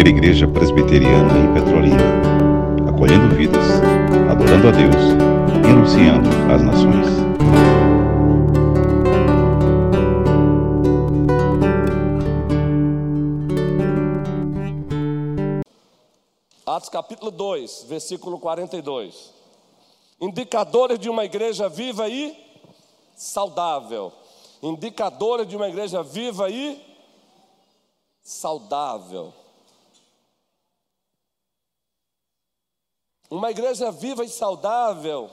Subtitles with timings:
[0.00, 2.02] primeira igreja presbiteriana em Petrolina,
[2.88, 3.62] acolhendo vidas,
[4.30, 4.94] adorando a Deus
[5.62, 7.06] e anunciando às nações.
[16.64, 19.34] Atos capítulo 2, versículo 42.
[20.18, 22.34] Indicadores de uma igreja viva e
[23.14, 24.10] saudável.
[24.62, 26.80] Indicadores de uma igreja viva e
[28.22, 29.34] saudável.
[33.30, 35.30] Uma igreja viva e saudável,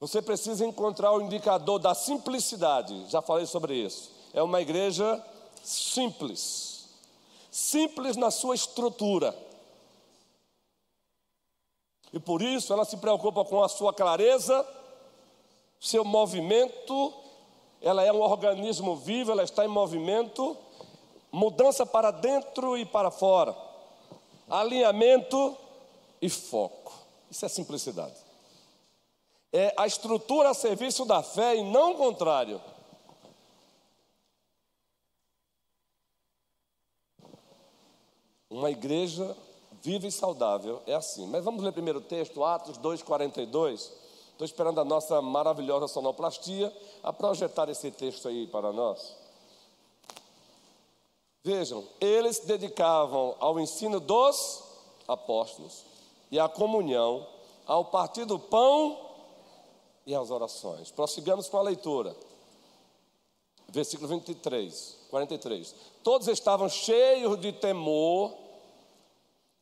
[0.00, 3.08] você precisa encontrar o indicador da simplicidade.
[3.08, 4.10] Já falei sobre isso.
[4.34, 5.24] É uma igreja
[5.62, 6.88] simples.
[7.50, 9.36] Simples na sua estrutura.
[12.12, 14.66] E por isso ela se preocupa com a sua clareza,
[15.80, 17.14] seu movimento.
[17.80, 20.56] Ela é um organismo vivo, ela está em movimento
[21.32, 23.56] mudança para dentro e para fora,
[24.48, 25.56] alinhamento
[26.20, 26.92] e foco.
[27.30, 28.16] Isso é simplicidade.
[29.52, 32.60] É a estrutura a serviço da fé e não o contrário.
[38.48, 39.36] Uma igreja
[39.82, 41.26] viva e saudável é assim.
[41.26, 43.90] Mas vamos ler primeiro o texto, Atos 2,42.
[44.32, 49.16] Estou esperando a nossa maravilhosa sonoplastia a projetar esse texto aí para nós.
[51.42, 54.62] Vejam, eles se dedicavam ao ensino dos
[55.08, 55.89] apóstolos
[56.30, 57.26] e à comunhão,
[57.66, 58.98] ao partir do pão
[60.06, 60.90] e às orações.
[60.90, 62.14] Prossigamos com a leitura.
[63.68, 65.74] Versículo 23, 43.
[66.02, 68.32] Todos estavam cheios de temor.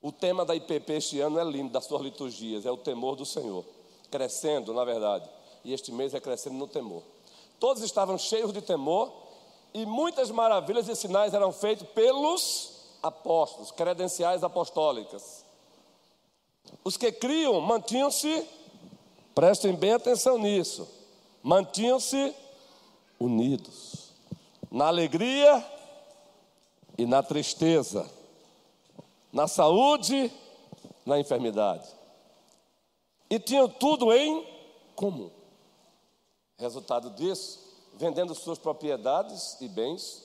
[0.00, 3.26] O tema da IPP este ano é lindo, das suas liturgias, é o temor do
[3.26, 3.64] Senhor.
[4.10, 5.28] Crescendo, na verdade.
[5.64, 7.02] E este mês é crescendo no temor.
[7.58, 9.12] Todos estavam cheios de temor
[9.74, 15.44] e muitas maravilhas e sinais eram feitos pelos apóstolos, credenciais apostólicas.
[16.84, 18.46] Os que criam mantinham-se,
[19.34, 20.88] prestem bem atenção nisso,
[21.42, 22.34] mantinham-se
[23.18, 24.12] unidos,
[24.70, 25.64] na alegria
[26.96, 28.08] e na tristeza,
[29.32, 30.32] na saúde,
[31.04, 31.88] na enfermidade.
[33.30, 34.46] E tinham tudo em
[34.94, 35.30] comum.
[36.58, 37.60] Resultado disso,
[37.94, 40.24] vendendo suas propriedades e bens,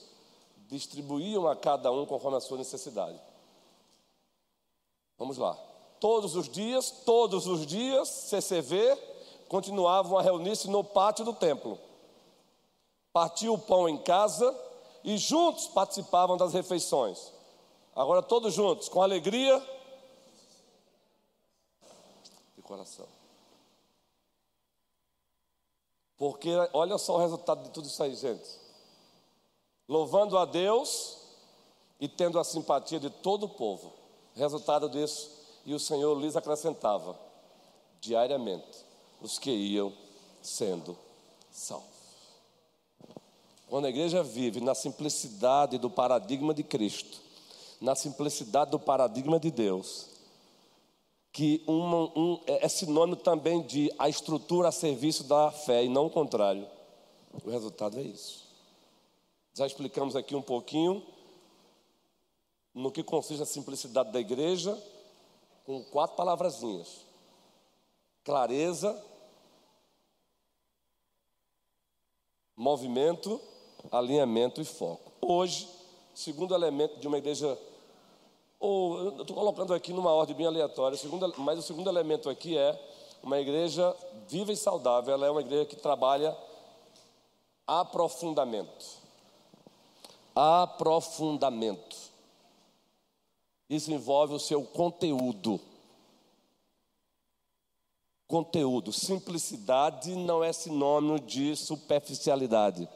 [0.68, 3.20] distribuíam a cada um conforme a sua necessidade.
[5.18, 5.56] Vamos lá.
[6.04, 8.94] Todos os dias, todos os dias, CCV
[9.48, 11.78] continuavam a reunir-se no pátio do templo.
[13.10, 14.54] Partiam o pão em casa
[15.02, 17.32] e juntos participavam das refeições.
[17.96, 19.66] Agora todos juntos, com alegria
[22.58, 23.08] e coração.
[26.18, 28.60] Porque olha só o resultado de tudo isso aí, gente.
[29.88, 31.16] Louvando a Deus
[31.98, 33.90] e tendo a simpatia de todo o povo.
[34.34, 35.33] Resultado disso,
[35.64, 37.18] e o Senhor lhes acrescentava
[38.00, 38.84] diariamente
[39.20, 39.92] os que iam
[40.42, 40.96] sendo
[41.50, 41.88] salvos.
[43.68, 47.20] Quando a igreja vive na simplicidade do paradigma de Cristo,
[47.80, 50.06] na simplicidade do paradigma de Deus,
[51.32, 56.06] que um, é, é sinônimo também de a estrutura a serviço da fé e não
[56.06, 56.68] o contrário.
[57.44, 58.44] O resultado é isso.
[59.52, 61.02] Já explicamos aqui um pouquinho
[62.72, 64.80] no que consiste a simplicidade da igreja,
[65.64, 67.06] com quatro palavrazinhas:
[68.22, 69.02] clareza,
[72.56, 73.40] movimento,
[73.90, 75.12] alinhamento e foco.
[75.20, 75.68] Hoje,
[76.14, 77.58] segundo elemento de uma igreja
[78.64, 82.56] ou eu estou colocando aqui numa ordem bem aleatória, segundo, mas o segundo elemento aqui
[82.56, 82.80] é
[83.22, 83.94] uma igreja
[84.26, 86.34] viva e saudável, ela é uma igreja que trabalha
[87.66, 89.02] aprofundamento.
[90.34, 92.13] Aprofundamento.
[93.68, 95.60] Isso envolve o seu conteúdo.
[98.26, 98.92] Conteúdo.
[98.92, 102.88] Simplicidade não é sinônimo de superficialidade.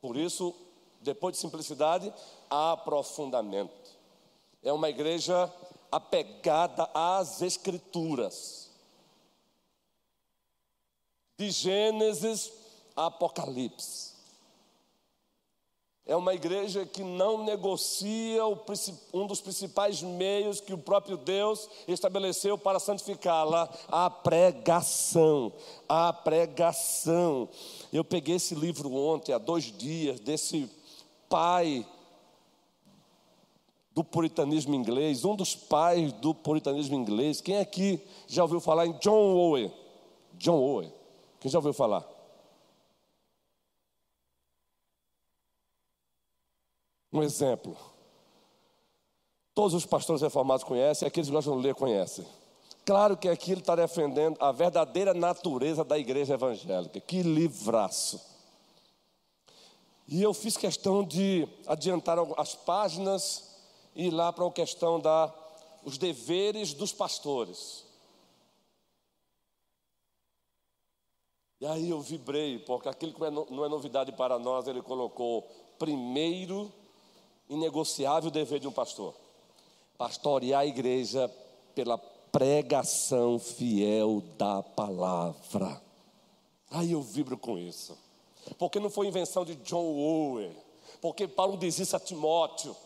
[0.00, 0.54] Por isso,
[1.00, 2.12] depois de simplicidade,
[2.48, 3.92] aprofundamento.
[4.62, 5.52] É uma igreja
[5.90, 8.70] apegada às Escrituras.
[11.38, 12.52] De Gênesis
[12.96, 14.13] a Apocalipse.
[16.06, 18.42] É uma igreja que não negocia
[19.12, 25.50] um dos principais meios que o próprio Deus estabeleceu para santificá-la, a pregação.
[25.88, 27.48] A pregação.
[27.90, 30.70] Eu peguei esse livro ontem, há dois dias, desse
[31.26, 31.86] pai
[33.94, 37.40] do puritanismo inglês, um dos pais do puritanismo inglês.
[37.40, 39.72] Quem aqui já ouviu falar em John Owen?
[40.34, 40.92] John Owen.
[41.40, 42.13] Quem já ouviu falar?
[47.14, 47.76] Um exemplo.
[49.54, 52.26] Todos os pastores reformados conhecem, aqueles que gostam de ler conhecem.
[52.84, 56.98] Claro que aqui ele está defendendo a verdadeira natureza da igreja evangélica.
[56.98, 58.20] Que livraço.
[60.08, 63.54] E eu fiz questão de adiantar as páginas
[63.94, 65.32] e ir lá para a questão da
[65.84, 67.84] os deveres dos pastores.
[71.60, 75.42] E aí eu vibrei, porque aquilo que não é novidade para nós, ele colocou
[75.78, 76.72] primeiro
[77.48, 79.14] inegociável dever de um pastor:
[79.96, 81.30] pastorear a igreja
[81.74, 85.80] pela pregação fiel da palavra.
[86.70, 87.96] Aí eu vibro com isso.
[88.58, 90.54] Porque não foi invenção de John Owen.
[91.00, 92.76] Porque Paulo diz isso a Timóteo.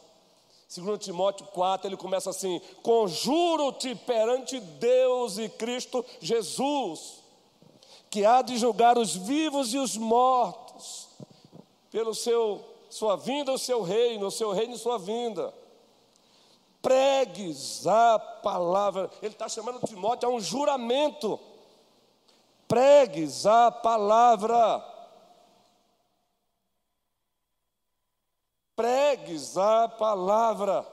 [0.69, 7.23] Segundo Timóteo 4, ele começa assim: Conjuro-te perante Deus e Cristo Jesus,
[8.11, 11.09] que há de julgar os vivos e os mortos,
[11.91, 15.53] pelo seu sua vinda, o seu reino, o seu reino e sua vinda.
[16.81, 19.11] Pregues a palavra.
[19.21, 21.39] Ele está chamando Timóteo a um juramento.
[22.67, 24.85] Pregues a palavra.
[28.77, 30.87] Pregues a palavra.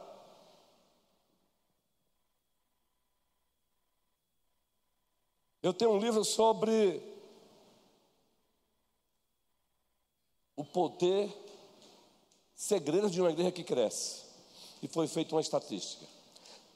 [5.61, 7.01] Eu tenho um livro sobre
[10.55, 11.29] o poder,
[12.55, 14.23] segredos de uma igreja que cresce.
[14.81, 16.05] E foi feita uma estatística.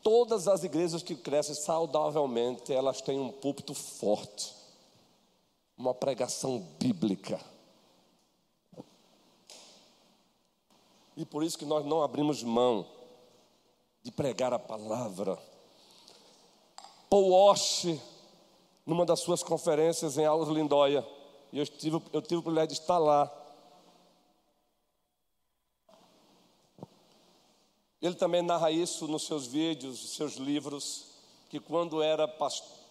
[0.04, 4.54] Todas as igrejas que crescem saudavelmente, elas têm um púlpito forte,
[5.78, 7.40] uma pregação bíblica.
[11.18, 12.86] E por isso que nós não abrimos mão
[14.02, 15.38] de pregar a palavra.
[17.10, 18.00] Paul Walsh,
[18.86, 21.06] numa das suas conferências em Aulas Lindóia,
[21.52, 23.30] e eu tive, eu tive o privilégio de estar lá.
[28.02, 31.08] Ele também narra isso nos seus vídeos, nos seus livros,
[31.50, 32.28] que quando era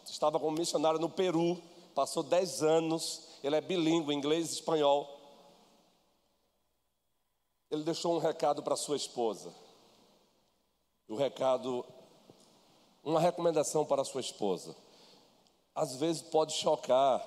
[0.05, 1.61] estava como missionário no Peru,
[1.95, 5.19] passou 10 anos, ele é bilíngue, inglês e espanhol.
[7.71, 9.53] Ele deixou um recado para sua esposa.
[11.09, 11.85] O recado,
[13.03, 14.77] uma recomendação para sua esposa.
[15.75, 17.27] Às vezes pode chocar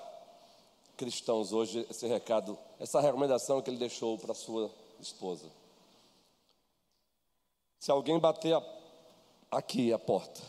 [0.97, 4.69] cristãos hoje esse recado, essa recomendação que ele deixou para sua
[4.99, 5.60] esposa.
[7.81, 8.63] Se alguém bater a,
[9.49, 10.39] aqui a porta,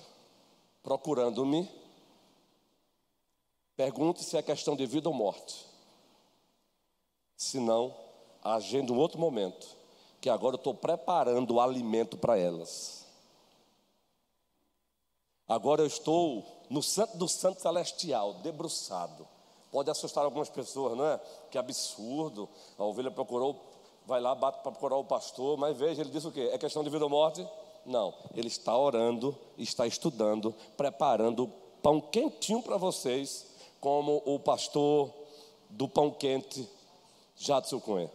[0.82, 1.66] procurando-me,
[3.74, 5.66] pergunte se é questão de vida ou morte.
[7.34, 7.96] Se não,
[8.44, 9.66] agenda um outro momento,
[10.20, 13.06] que agora eu estou preparando o alimento para elas.
[15.48, 19.26] Agora eu estou no santo do santo celestial, debruçado.
[19.70, 21.18] Pode assustar algumas pessoas, não é?
[21.50, 22.46] Que absurdo.
[22.76, 23.71] A ovelha procurou
[24.06, 26.50] vai lá, bate para procurar o pastor, mas veja, ele diz o quê?
[26.52, 27.46] É questão de vida ou morte?
[27.84, 31.48] Não, ele está orando, está estudando, preparando
[31.82, 33.46] pão quentinho para vocês,
[33.80, 35.12] como o pastor
[35.68, 36.68] do pão quente,
[37.36, 38.10] Jadson Cunha.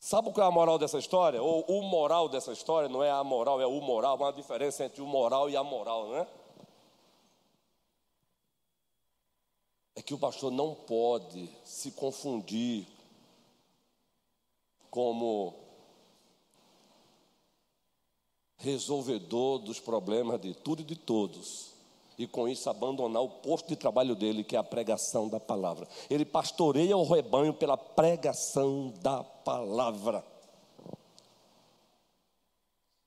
[0.00, 1.42] Sabe qual é a moral dessa história?
[1.42, 5.02] Ou o moral dessa história, não é a moral, é o moral, uma diferença entre
[5.02, 6.26] o moral e a moral, não é?
[9.96, 12.86] É que o pastor não pode se confundir
[14.98, 15.54] como
[18.56, 21.72] resolvedor dos problemas de tudo e de todos.
[22.18, 25.86] E com isso abandonar o posto de trabalho dele, que é a pregação da palavra.
[26.10, 30.24] Ele pastoreia o rebanho pela pregação da palavra.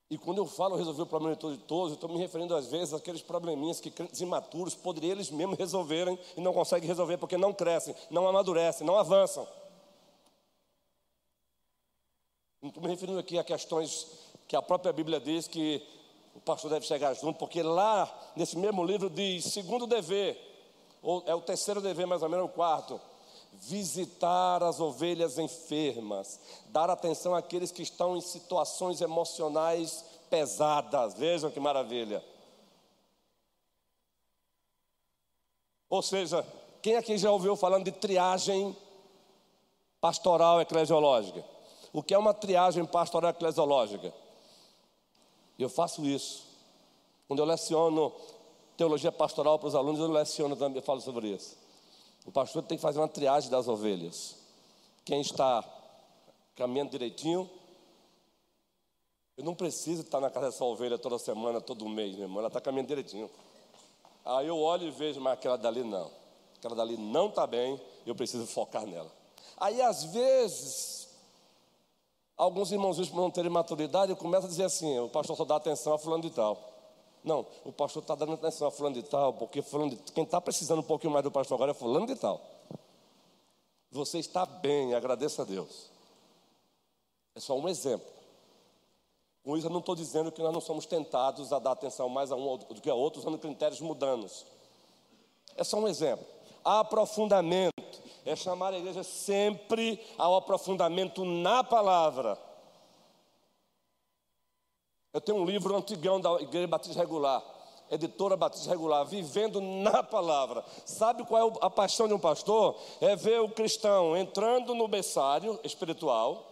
[0.09, 2.93] E quando eu falo resolver o problema de todos eu estou me referindo às vezes
[2.93, 7.53] àqueles probleminhas que crentes imaturos poderiam eles mesmos resolverem e não conseguem resolver porque não
[7.53, 9.45] crescem, não amadurecem, não avançam.
[12.61, 14.07] Não estou me referindo aqui a questões
[14.47, 15.85] que a própria Bíblia diz que
[16.33, 20.39] o pastor deve chegar junto, porque lá, nesse mesmo livro, diz: segundo dever,
[21.01, 22.99] ou é o terceiro dever, mais ou menos o quarto,
[23.53, 31.13] visitar as ovelhas enfermas, dar atenção àqueles que estão em situações emocionais pesadas.
[31.13, 32.23] Vejam que maravilha.
[35.89, 36.45] Ou seja,
[36.81, 38.75] quem aqui já ouviu falando de triagem
[39.99, 41.43] pastoral eclesiológica?
[41.93, 44.13] O que é uma triagem pastoral eclesiológica.
[45.57, 46.45] Eu faço isso.
[47.27, 48.11] Quando eu leciono
[48.77, 51.57] teologia pastoral para os alunos, eu leciono também, eu falo sobre isso.
[52.25, 54.35] O pastor tem que fazer uma triagem das ovelhas.
[55.03, 55.63] Quem está
[56.55, 57.49] caminhando direitinho,
[59.37, 62.39] eu não preciso estar na casa dessa ovelha toda semana, todo mês, meu irmão.
[62.39, 63.29] Ela está caminhando direitinho.
[64.23, 66.11] Aí eu olho e vejo, mas aquela dali não.
[66.57, 69.11] Aquela dali não está bem, eu preciso focar nela.
[69.57, 71.07] Aí às vezes
[72.37, 75.93] Alguns irmãozinhos, por não terem maturidade, começam a dizer assim: o pastor só dá atenção
[75.93, 76.57] a fulano de tal.
[77.23, 80.41] Não, o pastor está dando atenção a fulano de tal, porque fulano de, quem está
[80.41, 82.41] precisando um pouquinho mais do pastor agora é fulano de tal.
[83.91, 85.91] Você está bem, agradeça a Deus.
[87.35, 88.07] É só um exemplo.
[89.43, 92.31] Com isso eu não estou dizendo que nós não somos tentados a dar atenção mais
[92.31, 94.45] a um do que a outro, usando critérios mudanos.
[95.55, 96.25] É só um exemplo.
[96.63, 97.90] Aprofundamento
[98.25, 102.37] é chamar a igreja sempre ao aprofundamento na palavra.
[105.13, 107.43] Eu tenho um livro antigão da Igreja Batista Regular,
[107.89, 110.63] editora Batista Regular, vivendo na palavra.
[110.85, 112.79] Sabe qual é a paixão de um pastor?
[113.01, 116.47] É ver o cristão entrando no berçário espiritual,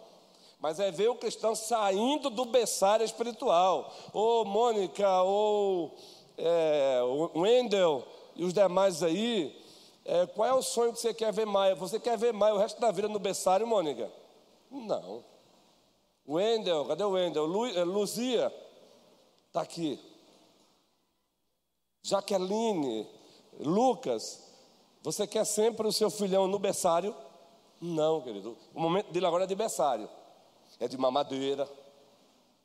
[0.60, 3.94] mas é ver o cristão saindo do berçário espiritual.
[4.12, 5.96] Ou Mônica, ou
[6.38, 7.00] é,
[7.34, 8.04] Wendel
[8.36, 9.56] e os demais aí,
[10.10, 11.78] é, qual é o sonho que você quer ver mais?
[11.78, 14.12] Você quer ver mais o resto da vida no berçário, Mônica?
[14.72, 15.24] Não.
[16.28, 17.46] Wendel, cadê o Wendel?
[17.46, 18.52] Lu, é, Luzia,
[19.48, 20.00] está aqui.
[22.02, 23.08] Jaqueline,
[23.60, 24.44] Lucas,
[25.04, 27.16] você quer sempre o seu filhão no berçário?
[27.80, 28.58] Não, querido.
[28.74, 30.10] O momento dele agora é de berçário,
[30.80, 31.70] é de mamadeira.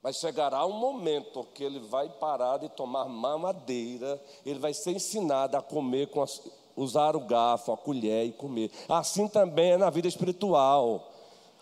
[0.03, 5.57] Mas chegará um momento que ele vai parar de tomar mamadeira, ele vai ser ensinado
[5.57, 6.43] a comer com as,
[6.77, 8.71] usar o garfo, a colher e comer.
[8.89, 11.11] Assim também é na vida espiritual.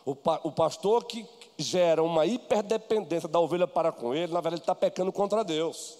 [0.04, 1.26] O, pa, o pastor que
[1.56, 5.98] gera uma hiperdependência da ovelha para com ele, na verdade, ele está pecando contra Deus.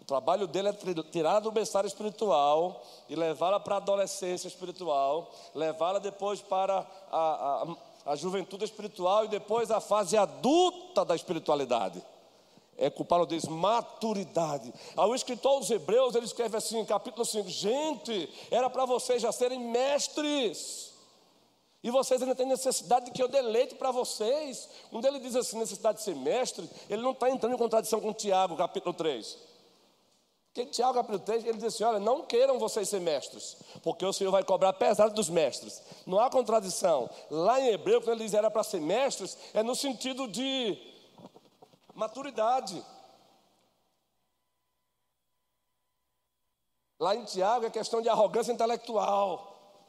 [0.00, 0.72] O trabalho dele é
[1.10, 7.66] tirá-la do berçário espiritual e levá-la para a adolescência espiritual, levá-la depois para a,
[8.06, 12.02] a, a juventude espiritual e depois a fase adulta da espiritualidade
[12.80, 14.72] é culpado deles, maturidade.
[14.96, 19.60] Ao escritor aos Hebreus, ele escreve assim, capítulo 5: Gente, era para vocês já serem
[19.60, 20.90] mestres,
[21.82, 24.68] e vocês ainda têm necessidade de que eu dê leite para vocês.
[24.90, 28.12] Um deles diz assim: necessidade de ser mestre, ele não está entrando em contradição com
[28.12, 29.50] Tiago, capítulo 3.
[30.52, 34.12] Porque Tiago, capítulo 3, ele diz assim: Olha, não queiram vocês ser mestres, porque o
[34.12, 35.82] Senhor vai cobrar pesado dos mestres.
[36.06, 37.08] Não há contradição.
[37.30, 40.89] Lá em Hebreu, quando ele diz era para ser mestres, é no sentido de
[42.00, 42.82] maturidade.
[46.98, 49.46] Lá em Tiago é questão de arrogância intelectual.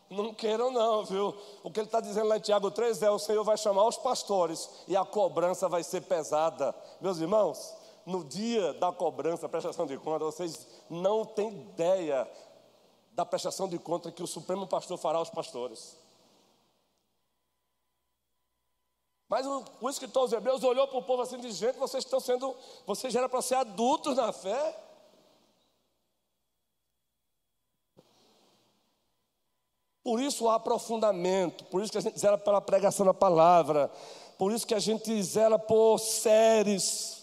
[0.09, 1.33] Não queiram, não, viu?
[1.63, 3.97] O que ele está dizendo lá em Tiago 3 é: o Senhor vai chamar os
[3.97, 6.75] pastores e a cobrança vai ser pesada.
[6.99, 7.73] Meus irmãos,
[8.05, 12.29] no dia da cobrança, prestação de conta, vocês não têm ideia
[13.13, 15.97] da prestação de conta que o Supremo Pastor fará aos pastores.
[19.31, 22.19] Mas o, o escritor aos Hebreus olhou para o povo assim, de gente, vocês estão
[22.19, 22.53] sendo,
[22.85, 24.77] vocês já para ser adultos na fé.
[30.03, 33.89] Por isso há aprofundamento, por isso que a gente zela pela pregação da palavra,
[34.37, 37.20] por isso que a gente zela por séries,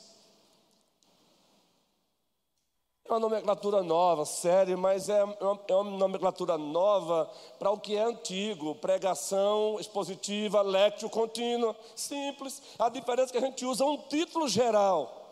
[3.08, 7.96] É uma nomenclatura nova, séria, mas é uma, é uma nomenclatura nova para o que
[7.96, 11.74] é antigo: pregação expositiva, lectio contínua.
[11.96, 12.60] Simples.
[12.78, 15.24] A diferença é que a gente usa um título geral.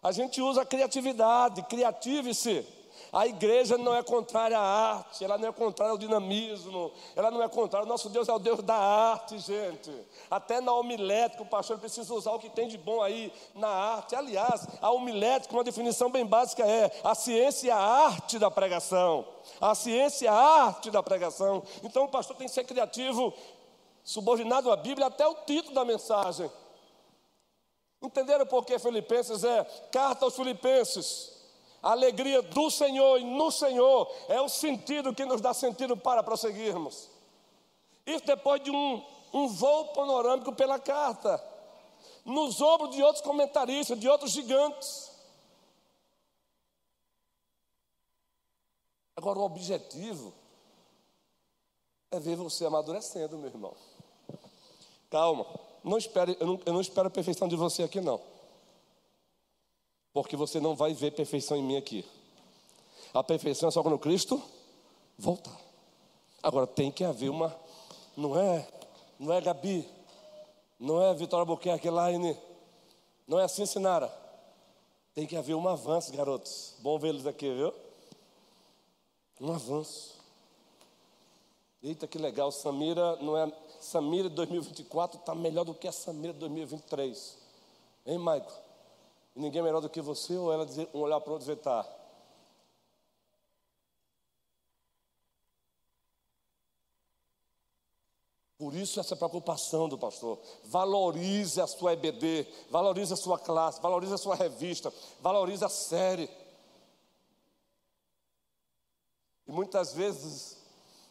[0.00, 2.64] A gente usa criatividade, criative-se.
[3.12, 7.42] A igreja não é contrária à arte, ela não é contrária ao dinamismo, ela não
[7.42, 7.86] é contrária.
[7.86, 9.90] Nosso Deus é o Deus da arte, gente.
[10.30, 14.16] Até na homilética, o pastor precisa usar o que tem de bom aí na arte.
[14.16, 19.24] Aliás, a homilética, uma definição bem básica é a ciência e a arte da pregação.
[19.60, 21.62] A ciência e a arte da pregação.
[21.82, 23.32] Então o pastor tem que ser criativo,
[24.02, 26.50] subordinado à Bíblia, até o título da mensagem.
[28.02, 31.33] Entenderam por que Filipenses é carta aos Filipenses?
[31.84, 36.22] A alegria do Senhor e no Senhor é o sentido que nos dá sentido para
[36.22, 37.10] prosseguirmos.
[38.06, 41.38] Isso depois de um, um voo panorâmico pela carta,
[42.24, 45.12] nos ombros de outros comentaristas, de outros gigantes.
[49.14, 50.32] Agora, o objetivo
[52.10, 53.76] é ver você amadurecendo, meu irmão.
[55.10, 55.44] Calma,
[55.84, 58.33] não espere, eu, não, eu não espero a perfeição de você aqui, não
[60.14, 62.04] porque você não vai ver perfeição em mim aqui.
[63.12, 64.40] A perfeição é só quando Cristo
[65.18, 65.60] voltar.
[66.40, 67.54] Agora tem que haver uma,
[68.16, 68.66] não é,
[69.18, 69.86] não é Gabi,
[70.78, 72.38] não é Vitória Buquerque Line,
[73.26, 74.12] não é assim, Sinara.
[75.14, 76.74] Tem que haver um avanço, garotos.
[76.78, 77.72] Bom vê-los aqui, viu?
[79.40, 80.14] Um avanço.
[81.82, 82.50] Eita, que legal.
[82.52, 83.52] Samira não é.
[83.80, 87.38] Samira de 2024 está melhor do que a Samira de 2023.
[88.06, 88.63] Hein, Maico?
[89.34, 91.46] E ninguém é melhor do que você ou ela dizer, um olhar para o outro
[91.46, 91.84] e dizer, tá.
[98.56, 100.38] Por isso essa preocupação do pastor.
[100.64, 106.30] Valorize a sua EBD, valorize a sua classe, valorize a sua revista, valorize a série.
[109.46, 110.56] E muitas vezes,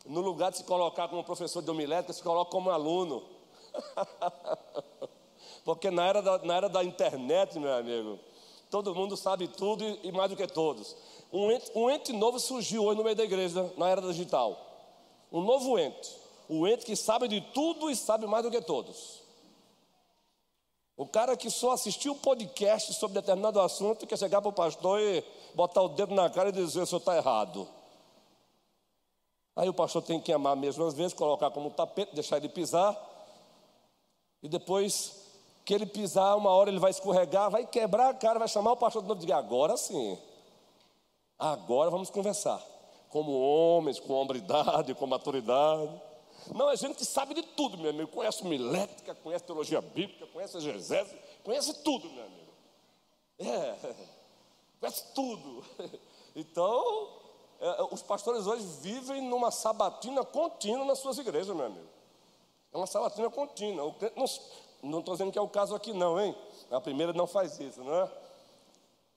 [0.06, 3.24] no lugar de se colocar como professor de homilética, se coloca como aluno.
[5.64, 8.20] Porque na era, da, na era da internet, meu amigo,
[8.70, 10.96] todo mundo sabe tudo e, e mais do que todos.
[11.32, 14.60] Um ente, um ente novo surgiu hoje no meio da igreja, na era digital.
[15.32, 16.16] Um novo ente.
[16.50, 19.24] O ente que sabe de tudo e sabe mais do que todos.
[20.96, 25.00] O cara que só assistiu um podcast sobre determinado assunto quer chegar para o pastor
[25.00, 25.24] e
[25.56, 27.68] botar o dedo na cara e dizer: o senhor está errado.
[29.56, 32.96] Aí o pastor tem que amar mesmo às vezes, colocar como tapete, deixar ele pisar.
[34.42, 35.23] E depois
[35.66, 38.78] que ele pisar, uma hora ele vai escorregar, vai quebrar a cara, vai chamar o
[38.78, 40.18] pastor de novo e dizer: agora sim,
[41.38, 42.62] agora vamos conversar.
[43.10, 46.02] Como homens, com hombridade, com maturidade.
[46.54, 48.10] Não, é gente que sabe de tudo, meu amigo.
[48.12, 52.52] Conhece milética, conhece teologia bíblica, conhece exegese, conhece tudo, meu amigo.
[53.40, 53.76] É,
[54.80, 55.64] conhece tudo.
[56.36, 57.10] Então,
[57.60, 61.88] é, os pastores hoje vivem numa sabatina contínua nas suas igrejas, meu amigo.
[62.74, 63.96] É uma sabatina contínua.
[64.16, 64.26] Não
[65.00, 66.36] estou dizendo que é o caso aqui, não, hein?
[66.70, 68.12] A primeira não faz isso, não é?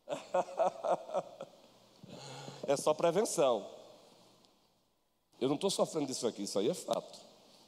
[2.68, 3.64] É só prevenção.
[5.40, 7.18] Eu não estou sofrendo disso aqui, isso aí é fato.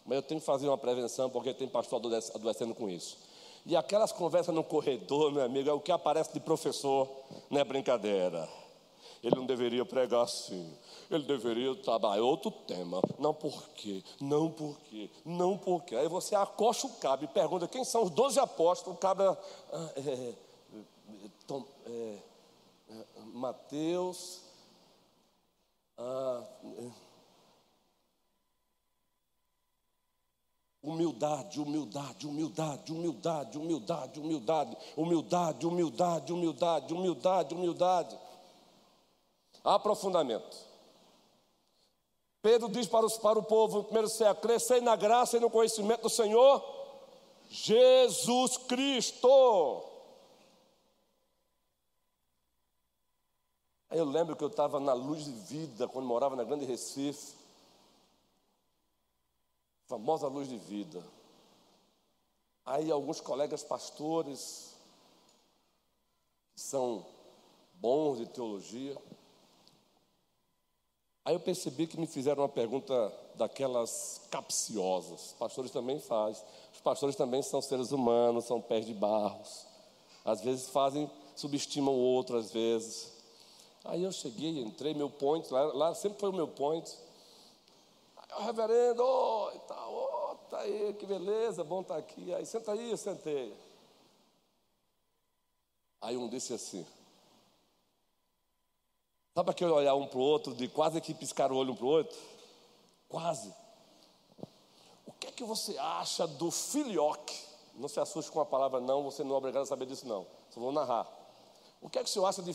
[0.05, 2.03] Mas eu tenho que fazer uma prevenção porque tem pastor
[2.35, 3.17] adoecendo com isso.
[3.65, 7.09] E aquelas conversas no corredor, meu amigo, é o que aparece de professor,
[7.51, 8.49] não é brincadeira.
[9.23, 10.77] Ele não deveria pregar assim.
[11.11, 13.01] Ele deveria trabalhar outro tema.
[13.19, 15.97] Não por quê, não por quê, não por quê.
[15.97, 18.97] Aí você acocha o cabo e pergunta quem são os doze apóstolos.
[18.97, 20.35] O cabo ah, é, é,
[21.87, 22.19] é,
[22.91, 24.43] é, Mateus.
[25.97, 27.09] Ah, é,
[30.81, 38.19] Humildade, humildade, humildade, humildade, humildade, humildade, humildade, humildade, humildade, humildade, humildade.
[39.75, 40.57] Aprofundamento.
[42.41, 45.51] Pedro diz para, os, para o povo, no primeiro século: crescei na graça e no
[45.51, 46.65] conhecimento do Senhor
[47.51, 49.85] Jesus Cristo.
[53.91, 57.37] Aí eu lembro que eu estava na luz de vida, quando morava na Grande Recife.
[59.87, 61.05] Famosa luz de vida.
[62.65, 64.75] Aí alguns colegas pastores,
[66.55, 67.05] que são
[67.75, 68.97] bons de teologia,
[71.29, 75.27] Aí eu percebi que me fizeram uma pergunta daquelas capciosas.
[75.27, 76.43] Os pastores também fazem.
[76.73, 79.67] Os pastores também são seres humanos, são pés de barros.
[80.25, 83.13] Às vezes fazem, subestimam o outro, às vezes.
[83.85, 86.97] Aí eu cheguei, entrei, meu point, lá, lá sempre foi o meu point.
[88.17, 92.33] Aí o reverendo, oh, e oh, tá aí, que beleza, bom estar tá aqui.
[92.33, 93.53] Aí senta aí, eu sentei.
[96.01, 96.87] Aí um disse assim,
[99.39, 101.87] Sabe aquele olhar um para o outro, de quase que piscar o olho um para
[101.87, 102.19] o outro?
[103.09, 103.55] Quase.
[105.07, 107.39] O que é que você acha do filioque?
[107.77, 110.27] Não se assuste com a palavra não, você não é obrigado a saber disso não.
[110.51, 111.07] Só vou narrar.
[111.81, 112.53] O que é que você acha de,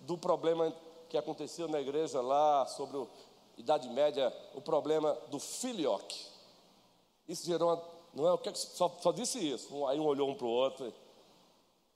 [0.00, 0.70] do problema
[1.08, 3.06] que aconteceu na igreja lá sobre a
[3.56, 6.26] Idade Média, o problema do filioque?
[7.26, 9.86] Isso gerou uma, não é o que, é que só, só disse isso.
[9.86, 10.92] Aí um olhou um para o outro.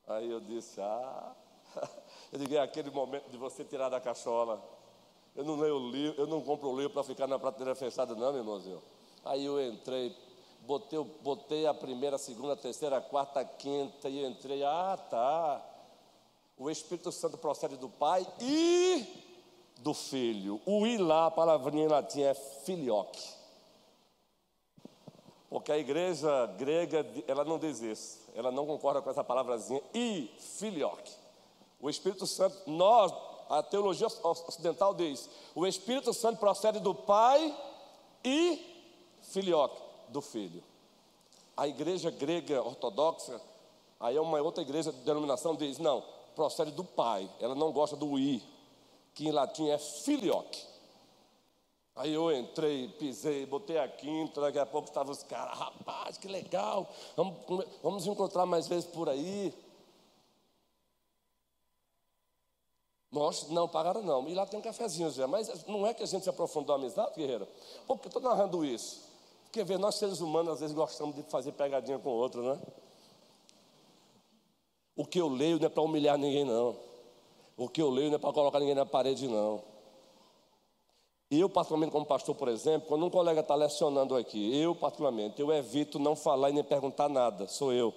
[0.07, 1.37] Aí eu disse, ah,
[2.33, 4.63] Eu digo, é aquele momento de você tirar da cachola.
[5.35, 8.15] Eu não leio o livro, eu não compro o livro para ficar na prateleira fechada,
[8.15, 8.83] não, meu irmãozinho.
[9.25, 10.17] Aí eu entrei,
[10.63, 14.99] botei, botei a primeira, a segunda, a terceira, a quarta, a quinta, e entrei, ah,
[15.11, 15.65] tá.
[16.57, 19.07] O Espírito Santo procede do Pai e
[19.79, 20.61] do Filho.
[20.65, 23.37] O i lá, a palavrinha em latim é filioque.
[25.51, 28.21] Porque a igreja grega, ela não diz isso.
[28.35, 31.26] Ela não concorda com essa palavrazinha e filioque.
[31.81, 33.13] O Espírito Santo, nós,
[33.49, 37.55] a teologia ocidental diz: o Espírito Santo procede do Pai
[38.25, 40.63] e filioque, do Filho.
[41.57, 43.41] A igreja grega ortodoxa,
[44.01, 46.03] aí é uma outra igreja de denominação, diz: não,
[46.35, 47.31] procede do Pai.
[47.41, 48.43] Ela não gosta do I,
[49.15, 50.77] que em latim é filioque.
[51.97, 56.29] Aí eu entrei, pisei, botei a quinta, daqui a pouco estavam os caras, rapaz, que
[56.29, 56.87] legal,
[57.17, 57.35] vamos,
[57.83, 59.55] vamos encontrar mais vezes por aí.
[63.11, 64.29] Nós não pagaram não.
[64.29, 65.27] E lá tem um cafezinho já.
[65.27, 67.47] Mas não é que a gente se aprofundou a amizade, guerreiro?
[67.87, 69.03] Por que estou narrando isso?
[69.45, 72.61] Porque ver, nós seres humanos às vezes gostamos de fazer pegadinha com o outro, né?
[74.95, 76.77] O que eu leio não é para humilhar ninguém, não.
[77.57, 79.63] O que eu leio não é para colocar ninguém na parede, não.
[81.31, 85.53] Eu, particularmente, como pastor, por exemplo, quando um colega está lecionando aqui, eu, particularmente, eu
[85.53, 87.93] evito não falar e nem perguntar nada, sou eu.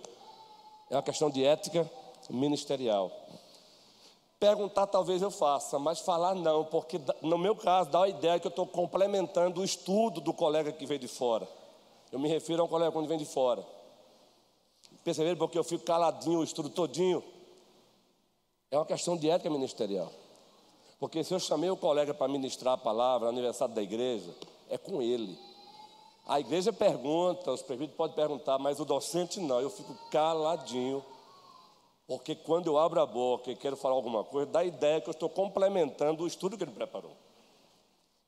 [0.90, 1.90] É uma questão de ética
[2.30, 3.12] ministerial.
[4.40, 8.48] Perguntar talvez eu faça, mas falar não, porque no meu caso dá a ideia que
[8.48, 11.46] eu estou complementando o estudo do colega que veio de fora.
[12.10, 13.66] Eu me refiro a um colega quando vem de fora.
[15.04, 17.22] Perceberam porque eu fico caladinho o estudo todinho?
[18.72, 20.10] É uma questão de ética ministerial.
[21.00, 24.34] Porque se eu chamei o colega para ministrar a palavra no aniversário da igreja,
[24.70, 25.38] é com ele.
[26.26, 29.60] A igreja pergunta, os presbíteros podem perguntar, mas o docente não.
[29.60, 31.04] Eu fico caladinho
[32.10, 35.08] porque quando eu abro a boca e quero falar alguma coisa, dá a ideia que
[35.08, 37.16] eu estou complementando o estudo que ele preparou.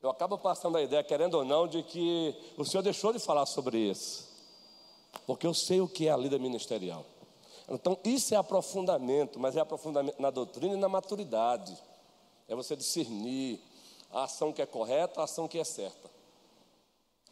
[0.00, 3.44] Eu acabo passando a ideia, querendo ou não, de que o senhor deixou de falar
[3.44, 4.28] sobre isso.
[5.26, 7.04] Porque eu sei o que é a lida ministerial.
[7.68, 11.76] Então, isso é aprofundamento, mas é aprofundamento na doutrina e na maturidade.
[12.46, 13.60] É você discernir
[14.12, 16.08] a ação que é correta, a ação que é certa.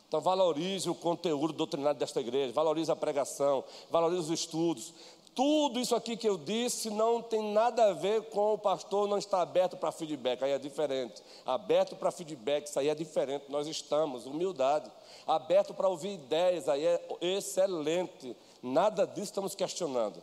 [0.09, 4.93] Então, valorize o conteúdo doutrinário desta igreja, valorize a pregação, valorize os estudos,
[5.35, 9.19] tudo isso aqui que eu disse não tem nada a ver com o pastor não
[9.19, 11.23] estar aberto para feedback, aí é diferente.
[11.47, 13.45] Aberto para feedback, isso aí é diferente.
[13.49, 14.91] Nós estamos, humildade.
[15.27, 18.37] Aberto para ouvir ideias, aí é excelente.
[18.63, 20.23] Nada disso estamos questionando.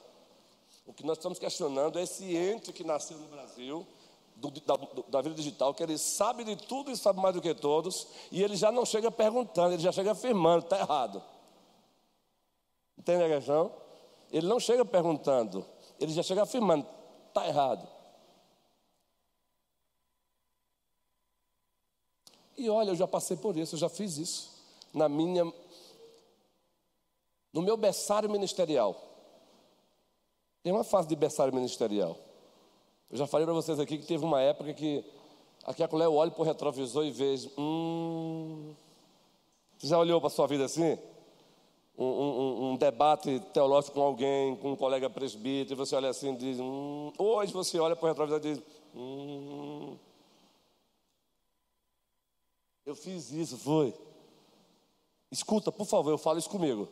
[0.86, 3.86] O que nós estamos questionando é esse ente que nasceu no Brasil,
[4.36, 4.78] do, da,
[5.10, 8.42] da, vida digital, que ele sabe de tudo e sabe mais do que todos, e
[8.42, 11.22] ele já não chega perguntando, ele já chega afirmando, está errado.
[12.98, 13.72] Entende a questão?
[14.32, 15.66] Ele não chega perguntando,
[16.00, 16.86] ele já chega afirmando:
[17.28, 17.88] está errado.
[22.58, 24.58] E olha, eu já passei por isso, eu já fiz isso.
[24.94, 25.46] Na minha.
[27.54, 29.00] No meu berçário ministerial.
[30.64, 32.18] Tem uma fase de berçário ministerial.
[33.10, 35.06] Eu já falei para vocês aqui que teve uma época que
[35.64, 37.52] aqui a colher eu olho para o retrovisor e vejo.
[37.58, 38.76] Hum.
[39.78, 40.98] Você já olhou para a sua vida assim?
[41.98, 46.34] Um, um, um, debate teológico com alguém, com um colega presbítero, e você olha assim
[46.34, 47.12] e diz, hum.
[47.18, 48.64] hoje você olha para o retrovisor e diz,
[48.96, 49.98] hum.
[52.86, 53.94] eu fiz isso, foi.
[55.32, 56.88] Escuta, por favor, eu falo isso comigo.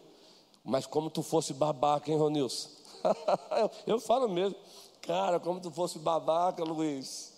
[0.63, 2.70] Mas como tu fosse babaca, hein, Ronilson?
[3.62, 4.58] eu, eu falo mesmo.
[5.02, 7.34] Cara, como tu fosse babaca, Luiz.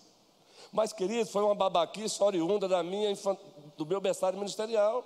[0.72, 3.14] Mas, querido, foi uma babaquice oriunda da minha,
[3.76, 5.04] do meu berçário ministerial.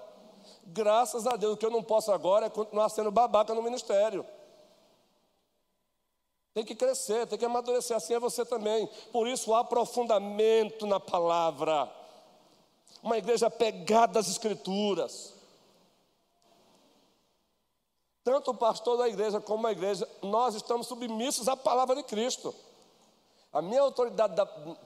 [0.65, 4.25] Graças a Deus, o que eu não posso agora é continuar sendo babaca no ministério.
[6.55, 8.89] Tem que crescer, tem que amadurecer, assim é você também.
[9.11, 11.91] Por isso, o aprofundamento na palavra.
[13.03, 15.35] Uma igreja pegada às Escrituras.
[18.23, 22.55] Tanto o pastor da igreja como a igreja, nós estamos submissos à palavra de Cristo.
[23.53, 24.35] A minha autoridade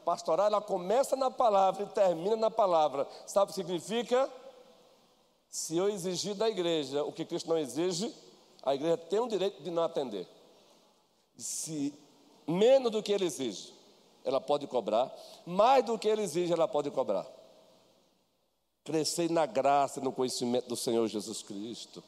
[0.05, 3.07] pastoral, ela começa na palavra e termina na palavra.
[3.27, 4.31] Sabe o que significa?
[5.57, 8.15] Se eu exigir da igreja o que Cristo não exige,
[8.63, 10.29] a igreja tem o direito de não atender.
[11.35, 11.95] Se
[12.47, 13.73] menos do que ele exige,
[14.23, 15.11] ela pode cobrar,
[15.47, 17.27] mais do que ele exige, ela pode cobrar.
[18.85, 22.05] Crescer na graça e no conhecimento do Senhor Jesus Cristo.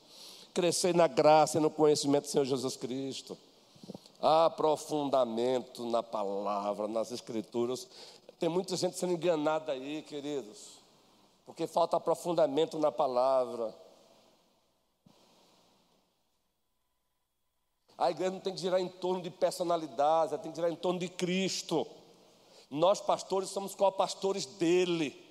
[0.53, 3.37] Crescer na graça e no conhecimento do Senhor Jesus Cristo.
[4.21, 7.89] Aprofundamento na palavra, nas escrituras.
[8.39, 10.78] Tem muita gente sendo enganada aí, queridos
[11.49, 13.75] porque falta aprofundamento na palavra.
[17.97, 20.77] A igreja não tem que girar em torno de personalidades, ela tem que girar em
[20.77, 21.87] torno de Cristo.
[22.71, 25.27] Nós, pastores, somos co-pastores dele.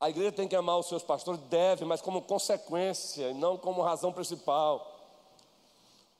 [0.00, 3.82] A igreja tem que amar os seus pastores, deve, mas como consequência e não como
[3.82, 4.98] razão principal.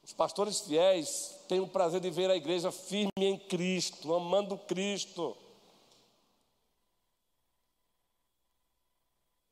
[0.02, 5.34] Os pastores fiéis têm o prazer de ver a igreja firme em Cristo, amando Cristo.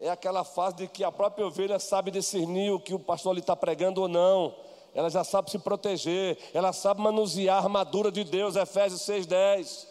[0.02, 3.40] É aquela fase de que a própria ovelha sabe discernir o que o pastor ali
[3.40, 4.52] está pregando ou não.
[4.92, 9.86] Ela já sabe se proteger, ela sabe manusear a armadura de Deus, Efésios 6,10.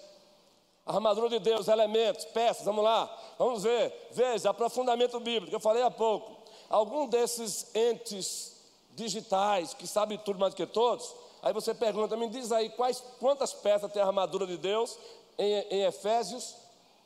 [0.86, 4.10] A armadura de Deus, elementos, peças, vamos lá, vamos ver.
[4.12, 6.42] Veja, aprofundamento bíblico, eu falei há pouco.
[6.70, 8.58] Algum desses entes
[8.94, 13.02] digitais que sabem tudo mais do que todos, aí você pergunta, me diz aí quais,
[13.18, 15.00] quantas peças tem a armadura de Deus
[15.38, 16.54] em, em Efésios?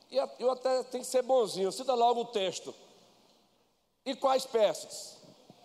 [0.10, 2.74] E eu até tenho que ser bonzinho, cita logo o texto.
[4.06, 5.18] E quais peças?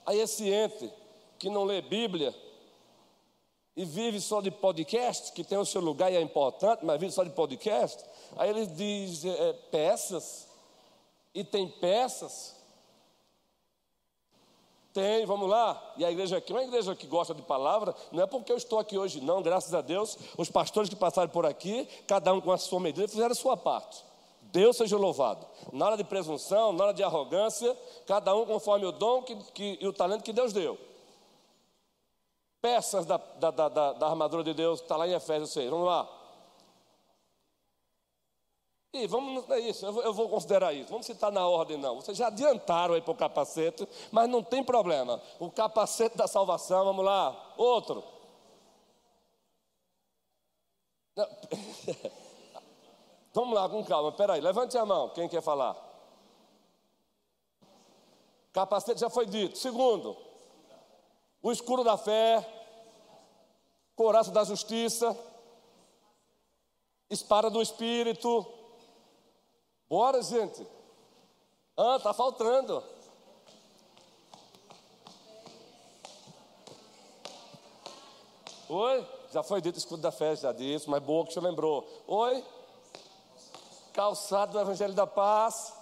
[0.06, 0.90] Aí esse ente
[1.38, 2.34] que não lê Bíblia
[3.76, 7.12] e vive só de podcast, que tem o seu lugar e é importante, mas vive
[7.12, 8.04] só de podcast,
[8.36, 10.48] aí ele diz é, peças,
[11.34, 12.56] e tem peças.
[14.92, 15.94] Tem, vamos lá.
[15.96, 18.80] E a igreja aqui, uma igreja que gosta de palavra, não é porque eu estou
[18.80, 20.18] aqui hoje, não, graças a Deus.
[20.36, 23.56] Os pastores que passaram por aqui, cada um com a sua medida, fizeram a sua
[23.56, 24.09] parte.
[24.52, 25.46] Deus seja louvado.
[25.72, 29.92] Nada de presunção, nada de arrogância, cada um conforme o dom que, que, e o
[29.92, 30.78] talento que Deus deu.
[32.60, 35.70] Peças da, da, da, da armadura de Deus, está lá em Efésios 6.
[35.70, 36.16] Vamos lá.
[38.92, 40.90] E vamos, é isso, eu vou, eu vou considerar isso.
[40.90, 41.94] Vamos citar na ordem, não.
[41.96, 45.22] Vocês já adiantaram aí para o capacete, mas não tem problema.
[45.38, 47.54] O capacete da salvação, vamos lá.
[47.56, 48.02] Outro.
[53.32, 54.12] Vamos lá, com calma.
[54.12, 55.08] Peraí, levante a mão.
[55.10, 55.76] Quem quer falar?
[58.52, 59.56] Capacete já foi dito.
[59.56, 60.16] Segundo,
[61.42, 62.44] o escuro da fé,
[63.94, 65.16] coraça da justiça,
[67.08, 68.46] espada do espírito.
[69.88, 70.66] Bora, gente.
[71.76, 72.82] Ah, tá faltando.
[78.68, 79.06] Oi?
[79.32, 81.88] Já foi dito escudo da fé, já disse, mas boa que você lembrou.
[82.06, 82.44] Oi?
[83.92, 85.72] Calçado do Evangelho da Paz.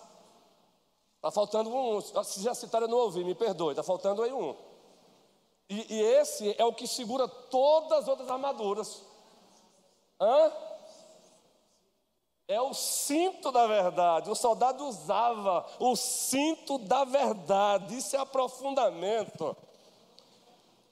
[1.16, 2.01] Está faltando um.
[2.01, 3.73] Se já citaram, eu não ouvi, me perdoe.
[3.73, 4.57] Está faltando aí um.
[5.68, 9.03] E, e, esse é o que segura todas as outras armaduras.
[10.21, 10.53] Hã?
[12.47, 14.31] É o cinto da verdade.
[14.31, 17.99] O soldado usava o cinto da verdade.
[17.99, 19.55] Isso é aprofundamento.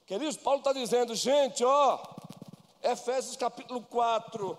[0.05, 1.99] Queridos, Paulo está dizendo, gente, ó,
[2.83, 4.57] Efésios capítulo 4,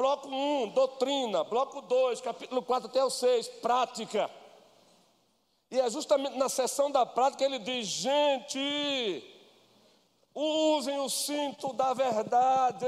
[0.00, 4.30] bloco 1, doutrina, bloco 2, capítulo 4 até o 6, prática.
[5.70, 9.22] E é justamente na sessão da prática ele diz: gente,
[10.34, 12.86] usem o cinto da verdade.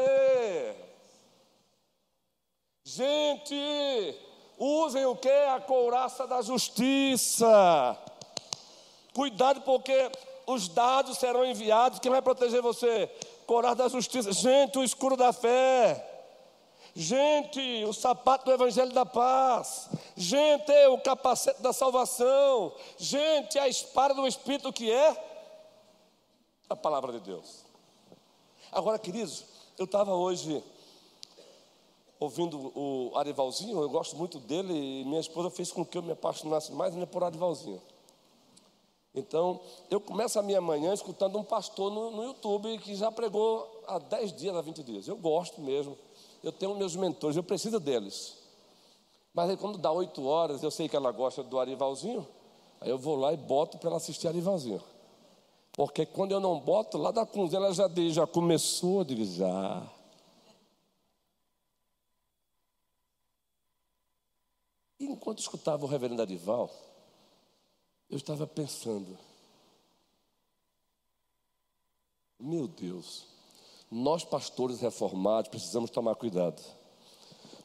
[2.82, 4.18] Gente,
[4.58, 5.28] usem o que?
[5.28, 7.98] A couraça da justiça.
[9.14, 10.10] Cuidado, porque
[10.46, 11.98] os dados serão enviados.
[11.98, 13.06] Quem vai proteger você?
[13.46, 14.32] Coraça da justiça.
[14.32, 16.08] Gente, o escuro da fé.
[16.94, 19.88] Gente, o sapato do Evangelho da Paz.
[20.14, 22.72] Gente, o capacete da salvação.
[22.98, 25.32] Gente, a espada do Espírito que é
[26.68, 27.64] a palavra de Deus.
[28.70, 29.44] Agora, queridos,
[29.78, 30.62] eu estava hoje
[32.20, 36.12] ouvindo o Arivalzinho, eu gosto muito dele, e minha esposa fez com que eu me
[36.12, 37.82] apaixonasse mais ainda por Arivalzinho.
[39.14, 43.82] Então, eu começo a minha manhã escutando um pastor no, no YouTube que já pregou
[43.86, 45.08] há 10 dias, há 20 dias.
[45.08, 45.98] Eu gosto mesmo
[46.42, 48.36] eu tenho meus mentores, eu preciso deles.
[49.32, 52.26] Mas aí quando dá oito horas, eu sei que ela gosta do Arivalzinho,
[52.80, 54.82] aí eu vou lá e boto para ela assistir Arivalzinho.
[55.72, 59.90] Porque quando eu não boto, lá da Cunzinha ela já, diz, já começou, a já.
[65.00, 66.70] E enquanto escutava o reverendo Arival,
[68.10, 69.18] eu estava pensando,
[72.38, 73.31] meu Deus,
[73.92, 76.62] nós, pastores reformados, precisamos tomar cuidado.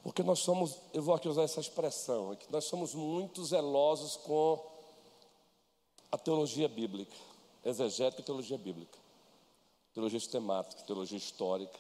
[0.04, 4.18] Porque nós somos, eu vou aqui usar essa expressão, é que nós somos muito zelosos
[4.18, 4.62] com
[6.12, 7.16] a teologia bíblica,
[7.64, 9.00] exegética e teologia bíblica,
[9.94, 11.80] teologia sistemática, teologia histórica.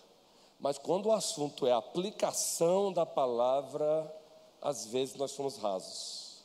[0.62, 4.10] Mas quando o assunto é a aplicação da palavra,
[4.62, 6.41] às vezes nós somos rasos.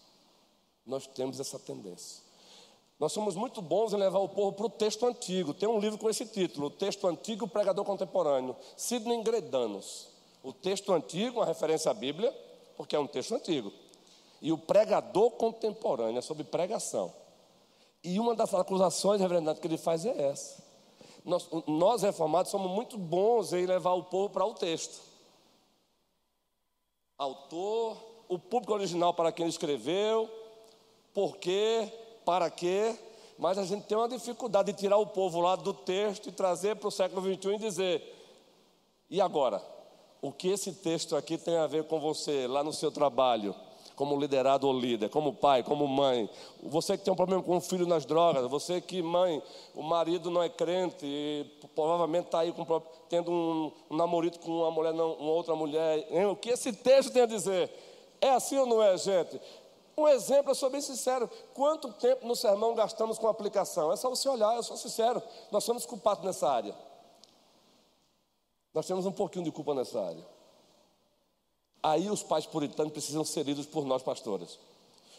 [0.85, 2.21] Nós temos essa tendência.
[3.03, 5.53] Nós somos muito bons em levar o povo para o texto antigo.
[5.53, 10.07] Tem um livro com esse título, O Texto Antigo, o Pregador Contemporâneo, Sidney Gredanos.
[10.41, 12.33] O texto antigo, uma referência à Bíblia,
[12.77, 13.73] porque é um texto antigo.
[14.41, 17.13] E o pregador contemporâneo, é sobre pregação.
[18.05, 20.63] E uma das acusações, reverendo, que ele faz é essa.
[21.25, 25.03] Nós, nós, reformados, somos muito bons em levar o povo para o texto.
[27.19, 27.97] Autor,
[28.29, 30.31] o público original para quem escreveu,
[31.13, 31.93] porquê,
[32.25, 32.97] para quê,
[33.39, 36.77] mas a gente tem uma dificuldade de tirar o povo lá do texto e trazer
[36.77, 38.17] para o século XXI e dizer:
[39.11, 39.63] e agora?
[40.21, 43.55] O que esse texto aqui tem a ver com você lá no seu trabalho?
[43.95, 46.29] como liderado ou líder, como pai, como mãe.
[46.63, 49.43] Você que tem um problema com o filho nas drogas, você que, mãe,
[49.75, 52.65] o marido não é crente e provavelmente está aí com,
[53.09, 56.07] tendo um, um namorado com uma mulher, não, uma outra mulher.
[56.29, 57.71] O que esse texto tem a dizer?
[58.21, 59.41] É assim ou não é, gente?
[59.97, 61.29] Um exemplo, eu sou bem sincero.
[61.55, 63.93] Quanto tempo no sermão gastamos com aplicação?
[63.93, 65.23] É só você olhar, eu sou sincero.
[65.51, 66.75] Nós somos culpados nessa área.
[68.73, 70.27] Nós temos um pouquinho de culpa nessa área.
[71.83, 74.59] Aí os pais puritanos precisam ser lidos por nós, pastores.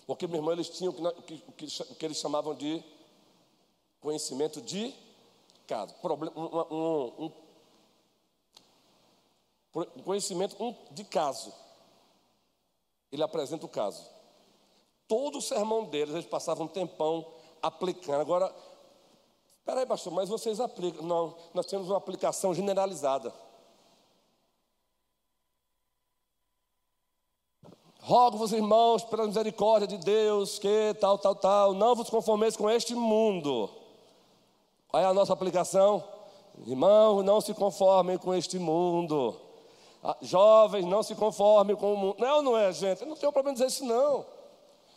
[0.08, 2.84] Porque, meu irmão, eles tinham o que, que, que, eles chamavam de
[4.02, 4.94] conhecimento de
[5.68, 5.94] caso.
[5.96, 7.32] Problema, um, um,
[9.76, 11.54] um conhecimento de caso.
[13.12, 14.13] Ele apresenta o caso.
[15.08, 17.26] Todo o sermão deles, eles passavam um tempão
[17.62, 18.22] aplicando.
[18.22, 18.54] Agora,
[19.60, 21.06] espera aí, pastor, mas vocês aplicam.
[21.06, 23.34] Não, nós temos uma aplicação generalizada.
[28.06, 32.94] Rogo-vos, irmãos, pela misericórdia de Deus, que tal, tal, tal, não vos conformeis com este
[32.94, 33.70] mundo.
[34.90, 36.04] Qual é a nossa aplicação?
[36.68, 39.40] Irmãos, não se conformem com este mundo.
[40.04, 42.16] Ah, jovens, não se conformem com o mundo.
[42.20, 43.02] Não, não é, gente?
[43.02, 44.26] Eu não tenho problema dizer isso, não.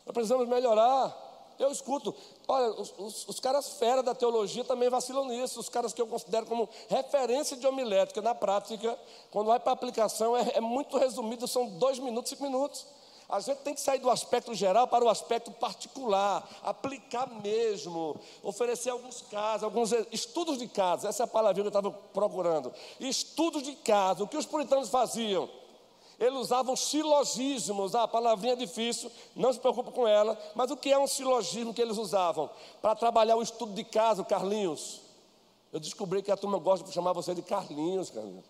[0.07, 1.25] Nós precisamos melhorar.
[1.59, 2.15] Eu escuto,
[2.47, 6.07] olha, os, os, os caras fera da teologia também vacilam nisso, os caras que eu
[6.07, 8.97] considero como referência de homilética na prática,
[9.31, 12.87] quando vai para a aplicação, é, é muito resumido, são dois minutos, cinco minutos.
[13.29, 18.91] A gente tem que sair do aspecto geral para o aspecto particular, aplicar mesmo, oferecer
[18.91, 22.73] alguns casos, alguns estudos de casos, essa é a palavra que eu estava procurando.
[23.01, 25.49] Estudos de casos, o que os puritanos faziam?
[26.19, 30.77] Eles usavam silogismos, ah, a palavrinha é difícil, não se preocupe com ela, mas o
[30.77, 32.49] que é um silogismo que eles usavam?
[32.81, 35.03] Para trabalhar o estudo de caso, Carlinhos.
[35.71, 38.47] Eu descobri que a turma gosta de chamar você de Carlinhos, Carlinhos.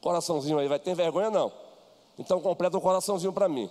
[0.00, 1.52] Coraçãozinho aí, vai ter vergonha não?
[2.18, 3.70] Então completa o coraçãozinho para mim.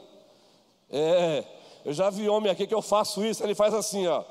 [0.91, 1.43] É,
[1.83, 4.23] eu já vi homem aqui que eu faço isso, ele faz assim, ó.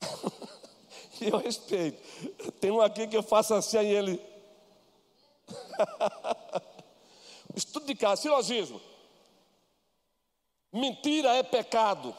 [1.20, 2.00] e eu respeito.
[2.60, 4.20] Tem um aqui que eu faço assim, aí ele.
[7.56, 8.80] Estudo de casa, silogismo.
[10.72, 12.14] Mentira é pecado.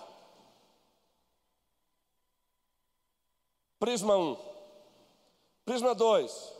[3.80, 4.38] Prisma 1.
[5.63, 6.54] Prisma 2.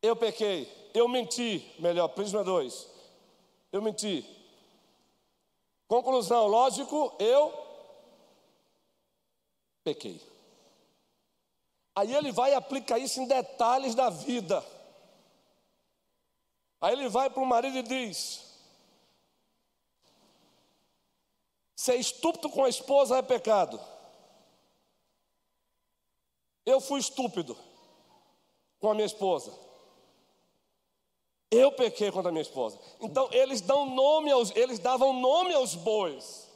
[0.00, 0.90] Eu pequei.
[0.94, 1.74] Eu menti.
[1.78, 2.96] Melhor, prisma 2
[3.76, 4.24] eu menti.
[5.86, 7.52] Conclusão, lógico, eu
[9.84, 10.20] pequei.
[11.94, 14.64] Aí ele vai aplicar isso em detalhes da vida.
[16.80, 18.44] Aí ele vai para o marido e diz:
[21.74, 23.80] Ser estúpido com a esposa é pecado.
[26.64, 27.56] Eu fui estúpido
[28.80, 29.52] com a minha esposa.
[31.50, 32.78] Eu pequei contra a minha esposa.
[33.00, 36.46] Então eles dão nome aos, eles davam nome aos bois.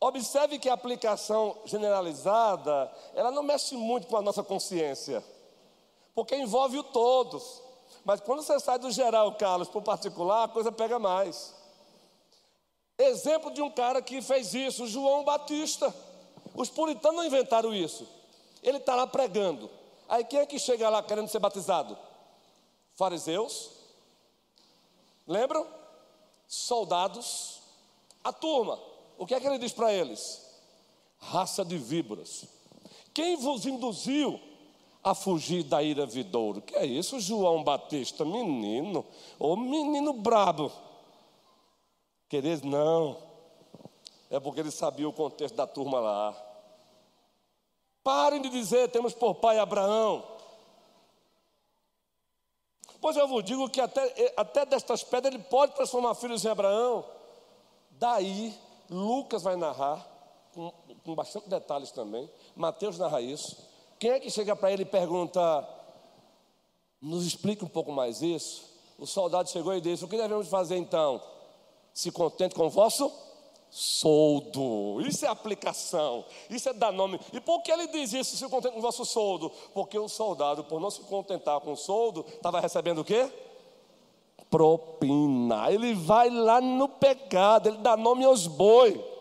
[0.00, 5.24] Observe que a aplicação generalizada, ela não mexe muito com a nossa consciência,
[6.14, 7.62] porque envolve o todos.
[8.04, 11.54] Mas quando você sai do geral, Carlos, para o particular, a coisa pega mais.
[12.98, 15.94] Exemplo de um cara que fez isso, João Batista.
[16.54, 18.06] Os puritanos não inventaram isso.
[18.62, 19.70] Ele está lá pregando.
[20.08, 21.96] Aí quem é que chega lá querendo ser batizado?
[22.94, 23.74] Fariseus,
[25.26, 25.66] Lembram?
[26.46, 27.60] Soldados,
[28.22, 28.78] a turma.
[29.16, 30.42] O que é que ele diz para eles?
[31.18, 32.44] Raça de víboras.
[33.12, 34.40] Quem vos induziu
[35.04, 36.62] a fugir da ira vidouro?
[36.62, 38.24] Que é isso, João Batista?
[38.24, 39.04] Menino,
[39.38, 40.72] ô menino brabo.
[42.28, 43.18] Querer não.
[44.30, 46.34] É porque ele sabia o contexto da turma lá.
[48.02, 50.24] Parem de dizer, temos por pai Abraão.
[53.00, 56.48] Pois eu vos digo que até, eh, até destas pedras ele pode transformar filhos em
[56.48, 57.04] Abraão.
[57.90, 60.06] Daí, Lucas vai narrar,
[60.54, 60.72] com,
[61.04, 62.30] com bastante detalhes também.
[62.56, 63.73] Mateus narra isso.
[64.04, 65.66] Quem é que chega para ele e pergunta:
[67.00, 68.62] nos explica um pouco mais isso?
[68.98, 71.22] O soldado chegou e disse: O que devemos fazer então?
[71.94, 73.10] Se contente com o vosso
[73.70, 75.00] soldo.
[75.00, 77.18] Isso é aplicação, isso é dar nome.
[77.32, 79.50] E por que ele diz isso, se contenta com o vosso soldo?
[79.72, 83.32] Porque o soldado, por não se contentar com o soldo, estava recebendo o quê?
[84.50, 85.72] Propina.
[85.72, 89.13] Ele vai lá no pecado, ele dá nome aos bois.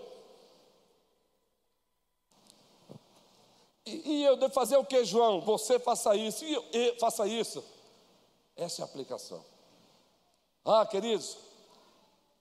[3.85, 5.41] E, e, eu devo fazer o que, João?
[5.41, 7.63] Você faça isso, e eu, faça isso.
[8.55, 9.43] Essa é a aplicação.
[10.63, 11.37] Ah, queridos,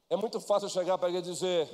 [0.09, 1.69] é muito fácil chegar para ele e dizer: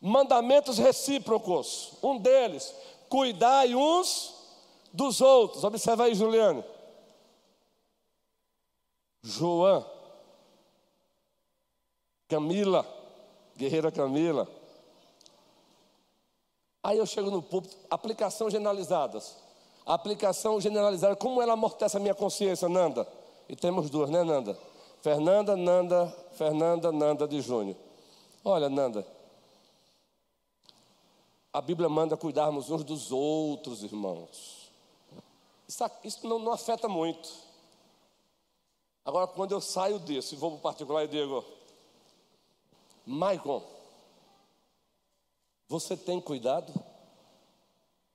[0.00, 1.92] mandamentos recíprocos.
[2.02, 2.74] Um deles,
[3.08, 4.34] cuidai uns
[4.92, 5.64] dos outros.
[5.64, 6.64] Observa aí, Juliano.
[9.22, 9.84] João,
[12.28, 12.86] Camila,
[13.56, 14.57] guerreira Camila.
[16.88, 19.36] Aí eu chego no púlpito, aplicação generalizadas.
[19.84, 23.06] Aplicação generalizada, como ela amortece a minha consciência, Nanda?
[23.46, 24.58] E temos duas, né, Nanda?
[25.02, 27.76] Fernanda, Nanda, Fernanda, Nanda de Júnior.
[28.42, 29.06] Olha, Nanda,
[31.52, 34.70] a Bíblia manda cuidarmos uns dos outros, irmãos.
[35.68, 37.28] Isso, isso não, não, afeta muito.
[39.04, 41.44] Agora, quando eu saio disso e vou para o particular e digo,
[43.04, 43.62] Maicon,
[45.68, 46.72] você tem cuidado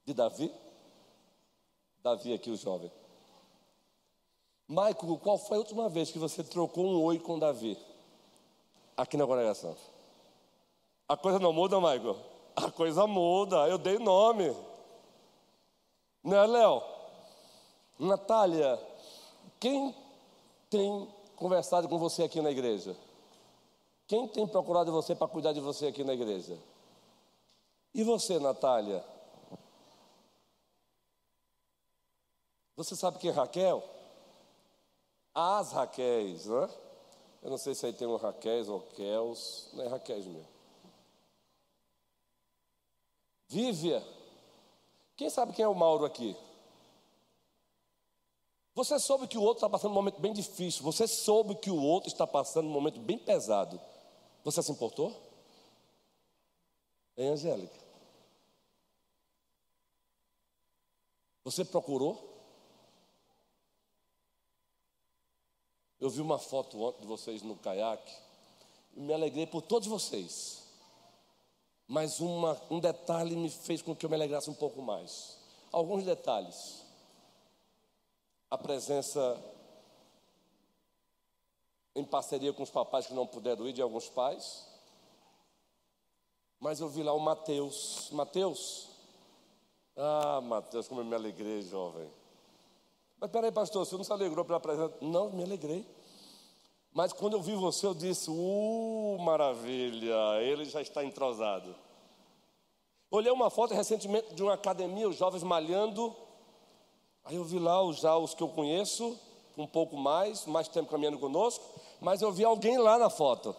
[0.05, 0.51] de Davi?
[2.01, 2.91] Davi aqui, o jovem.
[4.67, 7.77] Maicon, qual foi a última vez que você trocou um oi com Davi?
[8.97, 9.75] Aqui na congregação.
[11.07, 12.33] A coisa não muda, Maicon?
[12.55, 13.67] a coisa muda.
[13.67, 14.55] Eu dei nome.
[16.23, 16.81] Né, Léo?
[17.99, 18.79] Natália,
[19.59, 19.95] quem
[20.69, 22.95] tem conversado com você aqui na igreja?
[24.07, 26.57] Quem tem procurado você para cuidar de você aqui na igreja?
[27.93, 29.03] E você, Natália?
[32.75, 33.83] Você sabe quem é Raquel?
[35.33, 36.69] As Raquéis, né?
[37.43, 40.47] Eu não sei se aí tem um Raquéis ou Kels, não é Raquéis mesmo.
[43.47, 44.03] Vívia.
[45.15, 46.35] Quem sabe quem é o Mauro aqui?
[48.73, 50.81] Você soube que o outro está passando um momento bem difícil.
[50.83, 53.79] Você soube que o outro está passando um momento bem pesado.
[54.43, 55.11] Você se importou?
[57.15, 57.82] Hein, Angélica?
[61.43, 62.31] Você procurou?
[65.99, 68.13] Eu vi uma foto ontem de vocês no caiaque
[68.95, 70.63] e me alegrei por todos vocês.
[71.87, 75.37] Mas uma, um detalhe me fez com que eu me alegrasse um pouco mais.
[75.71, 76.83] Alguns detalhes.
[78.49, 79.41] A presença
[81.95, 84.67] em parceria com os papais que não puderam ir, de alguns pais.
[86.59, 88.09] Mas eu vi lá o Mateus.
[88.11, 88.92] Mateus?
[89.95, 92.09] Ah, Mateus, como eu me alegrei, jovem.
[93.19, 94.93] Mas peraí, pastor, você não se alegrou pela presença?
[94.99, 95.85] Não, me alegrei.
[96.91, 101.75] Mas quando eu vi você, eu disse: Uh, maravilha, ele já está entrosado.
[103.09, 106.15] Olhei uma foto recentemente de uma academia, os jovens malhando.
[107.23, 109.17] Aí eu vi lá já os que eu conheço,
[109.57, 111.63] um pouco mais, mais tempo caminhando conosco,
[112.01, 113.55] mas eu vi alguém lá na foto.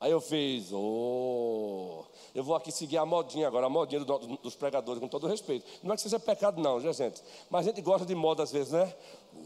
[0.00, 4.54] Aí eu fiz, oh, eu vou aqui seguir a modinha agora, a modinha do, dos
[4.54, 5.66] pregadores, com todo respeito.
[5.82, 7.20] Não é que seja pecado, não, já, gente.
[7.50, 8.94] Mas a gente gosta de moda às vezes, né?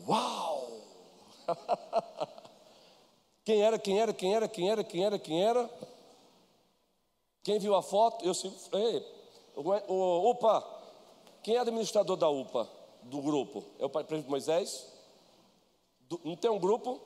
[0.07, 0.69] Uau!
[3.45, 5.71] quem era, quem era, quem era, quem era, quem era, quem era?
[7.43, 8.23] Quem viu a foto?
[8.25, 8.55] Eu sigo.
[8.75, 9.05] Ei,
[9.57, 10.65] o, UPA,
[11.43, 12.69] quem é administrador da UPA,
[13.05, 13.65] do grupo?
[13.79, 14.87] É o prefeito Moisés?
[16.09, 17.01] Do, não tem um grupo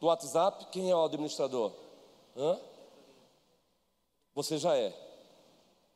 [0.00, 0.66] do WhatsApp?
[0.72, 1.72] Quem é o administrador?
[2.36, 2.58] Hã?
[4.34, 4.94] Você já é.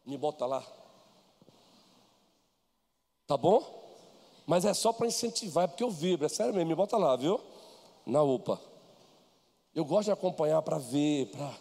[0.04, 0.64] Me bota lá.
[3.26, 3.82] Tá bom?
[4.46, 7.16] Mas é só para incentivar, é porque eu vibro, é sério mesmo, me bota lá,
[7.16, 7.40] viu?
[8.04, 8.60] Na UPA.
[9.74, 11.54] Eu gosto de acompanhar para ver, para.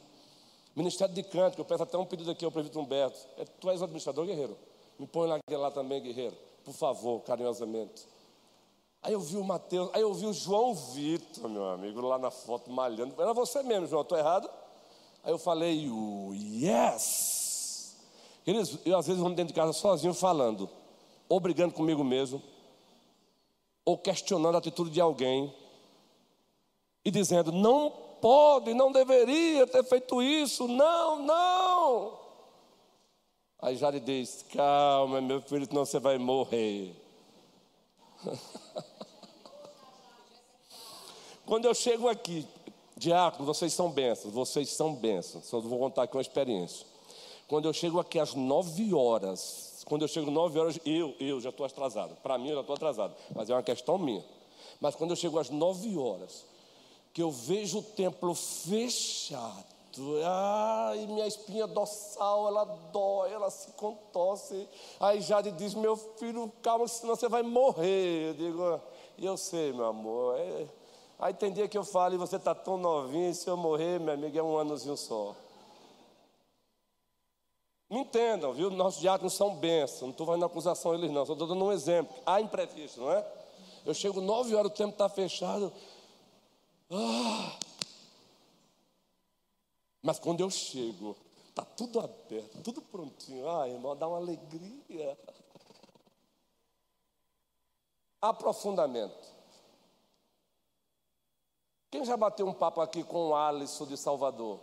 [0.76, 3.20] Ministério de Canto, que eu peço até um pedido aqui ao prefeito Humberto.
[3.38, 4.58] É, tu és o administrador, guerreiro?
[4.98, 6.36] Me põe lá, lá também, guerreiro.
[6.64, 8.08] Por favor, carinhosamente.
[9.02, 12.32] Aí eu vi o Mateus, aí eu vi o João Vitor, meu amigo, lá na
[12.32, 13.22] foto malhando.
[13.22, 14.50] Era você mesmo, João, estou errado?
[15.24, 15.90] Aí eu falei,
[16.34, 17.96] yes!
[18.44, 20.70] Queridos, eu às vezes vou dentro de casa sozinho falando,
[21.30, 22.44] ou brigando comigo mesmo,
[23.86, 25.54] ou questionando a atitude de alguém,
[27.06, 32.20] e dizendo, não pode, não deveria ter feito isso, não, não.
[33.62, 36.94] Aí Jari diz, calma, meu filho, senão você vai morrer.
[41.46, 42.46] Quando eu chego aqui,
[43.04, 45.44] Diácono, vocês são bênçãos, vocês são bênçãos.
[45.46, 46.88] Só vou contar aqui uma experiência.
[47.50, 51.50] Quando eu chego aqui às nove horas, quando eu chego nove horas, eu, eu já
[51.50, 52.16] estou atrasado.
[52.24, 54.24] Para mim, eu já estou atrasado, mas é uma questão minha.
[54.80, 56.46] Mas quando eu chego às nove horas,
[57.14, 59.66] que eu vejo o templo fechado,
[60.24, 64.66] ai, minha espinha dorsal, ela dói, ela se contorce.
[64.98, 68.30] Aí Jade diz: Meu filho, calma, senão você vai morrer.
[68.30, 68.82] Eu digo:
[69.18, 70.40] E eu sei, meu amor.
[70.40, 70.83] É
[71.24, 74.14] Aí tem dia que eu falo, e você está tão novinho, se eu morrer, meu
[74.14, 75.34] amigo, é um anozinho só.
[77.90, 78.70] Me entendam, viu?
[78.70, 80.02] Nossos diáconos são bênçãos.
[80.02, 81.22] Não estou fazendo acusação a eles, não.
[81.22, 82.14] Estou dando um exemplo.
[82.26, 83.26] Há imprevisto, não é?
[83.86, 85.72] Eu chego nove horas, o tempo está fechado.
[86.92, 87.58] Ah!
[90.02, 91.16] Mas quando eu chego,
[91.48, 93.50] está tudo aberto, tudo prontinho.
[93.50, 95.18] Ah, irmão, dá uma alegria.
[98.22, 99.33] Aprofundamento.
[101.94, 104.60] Quem já bateu um papo aqui com o Alisson de Salvador?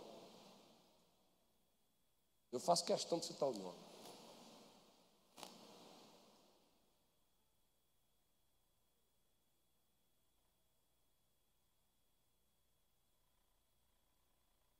[2.51, 3.79] Eu faço questão de citar o nome.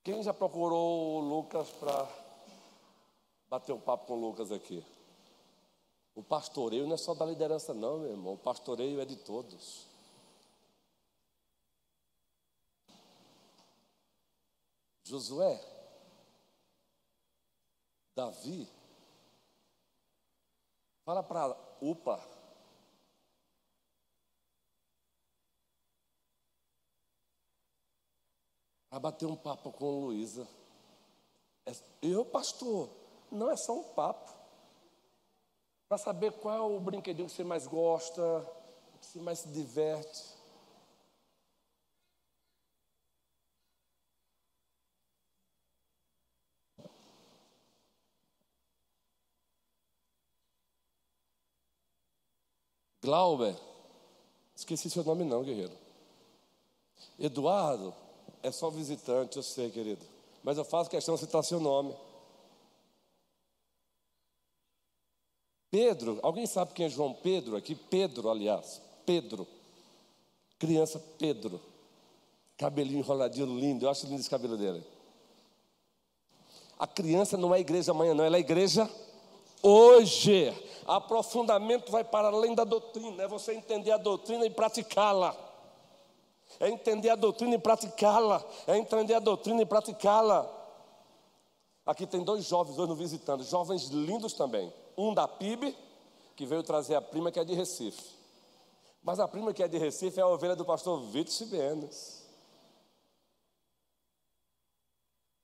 [0.03, 2.05] Quem já procurou o Lucas para
[3.47, 4.85] bater um papo com o Lucas aqui?
[6.13, 8.33] O pastoreio não é só da liderança, não, meu irmão.
[8.33, 9.90] O pastoreio é de todos.
[15.03, 15.59] Josué,
[18.15, 18.69] Davi,
[21.03, 22.17] fala para Upa,
[28.89, 30.47] para bater um papo com Luísa.
[31.65, 31.71] É,
[32.01, 32.89] eu, pastor,
[33.31, 34.29] não é só um papo.
[35.87, 38.21] Para saber qual é o brinquedinho que você mais gosta,
[38.99, 40.40] que você mais se diverte.
[53.01, 53.55] Glauber,
[54.55, 55.73] esqueci seu nome não, guerreiro.
[57.17, 57.93] Eduardo,
[58.43, 60.05] é só visitante, eu sei, querido.
[60.43, 61.95] Mas eu faço questão de citar seu nome.
[65.69, 67.75] Pedro, alguém sabe quem é João Pedro aqui?
[67.75, 69.47] Pedro, aliás, Pedro.
[70.59, 71.61] Criança Pedro.
[72.57, 74.83] Cabelinho enroladinho lindo, eu acho lindo esse cabelo dele.
[76.77, 78.89] A criança não é igreja amanhã, não, ela é igreja
[79.63, 80.53] hoje.
[80.86, 85.36] Aprofundamento vai para além da doutrina, é você entender a doutrina e praticá-la.
[86.59, 88.43] É entender a doutrina e praticá-la.
[88.67, 90.49] É entender a doutrina e praticá-la.
[91.86, 94.71] Aqui tem dois jovens hoje no visitando, jovens lindos também.
[94.97, 95.75] Um da PIB,
[96.36, 98.15] que veio trazer a prima que é de Recife.
[99.01, 102.21] Mas a prima que é de Recife é a ovelha do pastor Vitor Sibenes.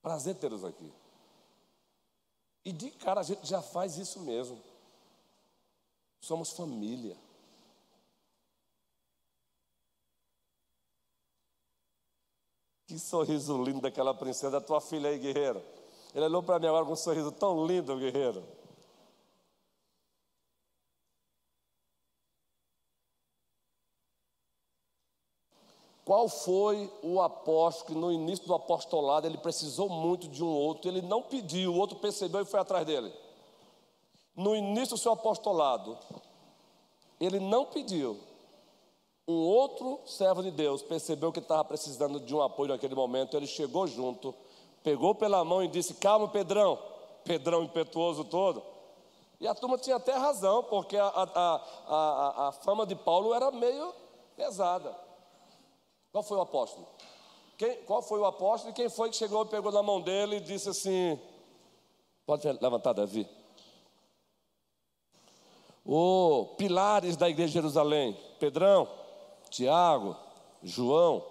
[0.01, 0.91] Prazer tê-los aqui.
[2.63, 4.61] E de cara a gente já faz isso mesmo.
[6.27, 7.15] Somos família.
[12.85, 15.63] Que sorriso lindo daquela princesa, tua filha aí, guerreiro.
[16.13, 18.43] Ele olhou para mim agora com um sorriso tão lindo, guerreiro.
[26.03, 30.89] Qual foi o apóstolo que no início do apostolado ele precisou muito de um outro,
[30.91, 33.26] ele não pediu, o outro percebeu e foi atrás dele?
[34.37, 35.97] No início do seu apostolado,
[37.19, 38.19] ele não pediu.
[39.27, 43.47] Um outro servo de Deus percebeu que estava precisando de um apoio naquele momento, ele
[43.47, 44.33] chegou junto,
[44.83, 46.77] pegou pela mão e disse: Calma, Pedrão.
[47.23, 48.63] Pedrão impetuoso todo.
[49.39, 53.51] E a turma tinha até razão, porque a, a, a, a fama de Paulo era
[53.51, 53.93] meio
[54.35, 54.95] pesada.
[56.11, 56.87] Qual foi o apóstolo?
[57.57, 60.37] Quem, qual foi o apóstolo e quem foi que chegou e pegou na mão dele
[60.37, 61.19] e disse assim:
[62.25, 63.27] Pode levantar, Davi.
[65.89, 68.89] O pilares da igreja de Jerusalém: Pedrão,
[69.49, 70.17] Tiago,
[70.61, 71.23] João.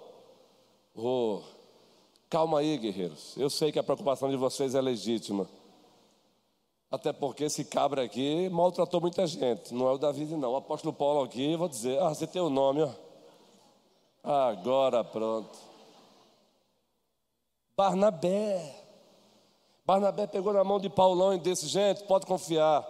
[0.95, 1.43] Oh,
[2.31, 3.37] calma aí, guerreiros.
[3.37, 5.47] Eu sei que a preocupação de vocês é legítima.
[6.91, 9.75] Até porque esse cabra aqui maltratou muita gente.
[9.75, 10.53] Não é o Davi, não.
[10.53, 12.91] O apóstolo Paulo aqui, vou dizer, ah, você tem o nome, ó.
[14.25, 15.59] Agora pronto.
[17.77, 18.75] Barnabé.
[19.85, 22.85] Barnabé pegou na mão de Paulão e disse: Gente, pode confiar,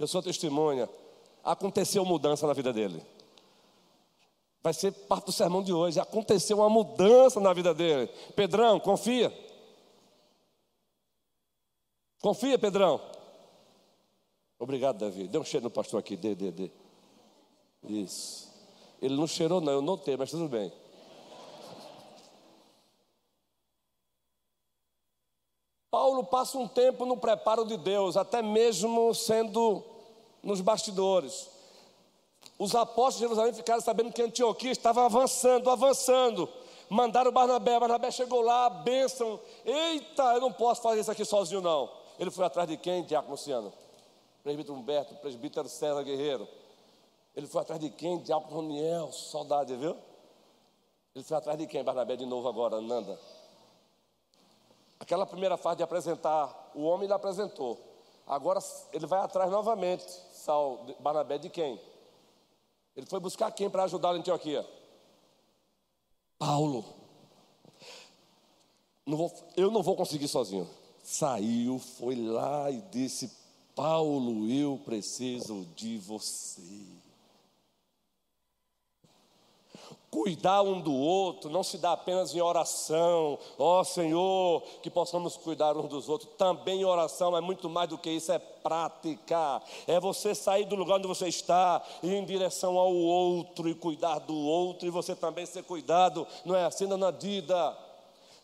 [0.00, 0.88] eu sou testemunha.
[1.42, 3.04] Aconteceu mudança na vida dele.
[4.62, 5.98] Vai ser parte do sermão de hoje.
[5.98, 8.06] Aconteceu uma mudança na vida dele.
[8.36, 9.32] Pedrão, confia.
[12.20, 13.00] Confia, Pedrão.
[14.58, 15.26] Obrigado, Davi.
[15.26, 16.16] Dê um cheiro no pastor aqui.
[16.16, 16.70] Dê, dê, dê.
[17.82, 18.48] Isso.
[19.00, 20.72] Ele não cheirou, não, eu notei, mas tudo bem.
[25.90, 29.84] Paulo passa um tempo no preparo de Deus, até mesmo sendo
[30.42, 31.48] nos bastidores.
[32.58, 36.48] Os apóstolos de Jerusalém ficaram sabendo que Antioquia estava avançando, avançando.
[36.88, 39.40] Mandaram Barnabé, Barnabé chegou lá, bênção.
[39.64, 41.90] Eita, eu não posso fazer isso aqui sozinho, não.
[42.18, 43.72] Ele foi atrás de quem, Diácono Luciano?
[44.42, 46.46] Presbítero Humberto, presbítero César Guerreiro.
[47.34, 48.18] Ele foi atrás de quem?
[48.18, 49.96] Diácono Roniel, saudade, viu?
[51.14, 53.18] Ele foi atrás de quem, Barnabé, de novo agora, Nanda?
[55.00, 57.91] Aquela primeira fase de apresentar o homem, ele apresentou.
[58.26, 58.60] Agora
[58.92, 61.80] ele vai atrás novamente, Saul, Barnabé, de quem?
[62.96, 64.66] Ele foi buscar quem para ajudá-lo em Antioquia?
[66.38, 66.84] Paulo.
[69.06, 70.68] Não vou, eu não vou conseguir sozinho.
[71.02, 73.30] Saiu, foi lá e disse:
[73.74, 77.01] Paulo, eu preciso de você.
[80.12, 85.38] Cuidar um do outro não se dá apenas em oração, ó oh, Senhor, que possamos
[85.38, 86.30] cuidar uns dos outros.
[86.36, 89.62] Também oração é muito mais do que isso, é prática.
[89.86, 93.74] É você sair do lugar onde você está e ir em direção ao outro e
[93.74, 96.26] cuidar do outro e você também ser cuidado.
[96.44, 97.74] Não é assim, dona Dida?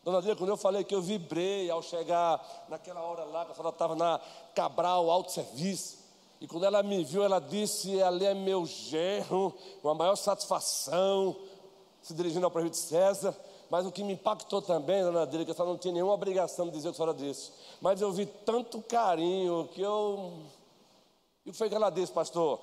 [0.03, 3.55] Dona Dida, quando eu falei que eu vibrei ao chegar naquela hora lá, que a
[3.55, 4.19] senhora estava na
[4.55, 5.99] Cabral, alto serviço.
[6.41, 9.53] E quando ela me viu, ela disse: Ali é meu genro,
[9.85, 11.37] uma maior satisfação
[12.03, 13.35] se dirigindo ao prefeito César,
[13.71, 16.73] mas o que me impactou também, dona Adélia, que senhora não tinha nenhuma obrigação de
[16.73, 20.33] dizer o que a senhora disse, mas eu vi tanto carinho que eu.
[21.45, 22.61] E o que foi que ela disse, pastor?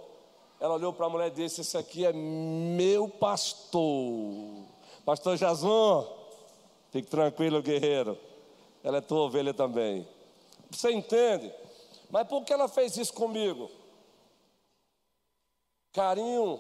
[0.60, 4.66] Ela olhou para a mulher e disse: Esse aqui é meu pastor.
[5.06, 6.08] Pastor Jason,
[6.92, 8.18] fique tranquilo, guerreiro.
[8.84, 10.08] Ela é tua ovelha também.
[10.72, 11.54] Você entende?
[12.10, 13.70] Mas por que ela fez isso comigo?
[15.92, 16.60] Carinho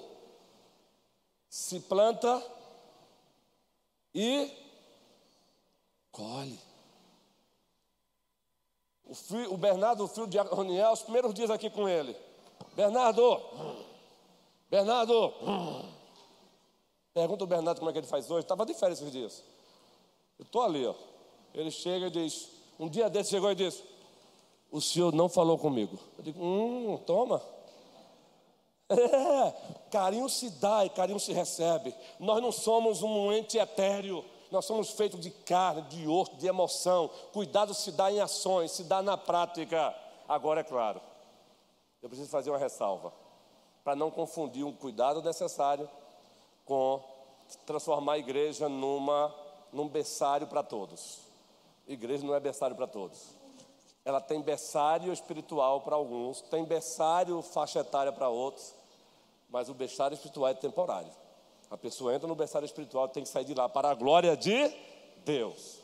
[1.50, 2.42] se planta
[4.16, 4.50] e
[6.10, 6.58] colhe.
[9.04, 12.16] O, filho, o Bernardo, o filho de Roniel, os primeiros dias aqui com ele.
[12.76, 13.42] Bernardo,
[14.72, 15.34] Bernardo!
[17.14, 18.46] Pergunta o Bernardo como é que ele faz hoje.
[18.46, 19.44] Estava de férias esses dias.
[20.40, 20.96] Eu estou ali, ó.
[21.54, 22.50] Ele chega e diz:
[22.80, 23.84] Um dia desse chegou e disse:
[24.72, 25.98] O senhor não falou comigo.
[26.18, 27.42] Eu digo: Hum, toma.
[28.88, 29.54] É,
[29.90, 31.96] carinho se dá e carinho se recebe.
[32.20, 34.24] Nós não somos um ente etéreo.
[34.52, 37.10] Nós somos feitos de carne, de osso, de emoção.
[37.34, 39.94] Cuidado se dá em ações, se dá na prática.
[40.28, 41.02] Agora é claro,
[42.02, 43.12] eu preciso fazer uma ressalva
[43.84, 45.90] para não confundir um cuidado necessário
[46.66, 47.00] com
[47.66, 49.34] transformar a igreja numa,
[49.72, 51.20] num berçário para todos.
[51.88, 53.35] Igreja não é berçário para todos.
[54.06, 58.74] Ela tem berçário espiritual para alguns, tem berçário faixa etária para outros,
[59.50, 61.12] mas o berçário espiritual é temporário.
[61.72, 64.72] A pessoa entra no berçário espiritual tem que sair de lá para a glória de
[65.26, 65.80] Deus.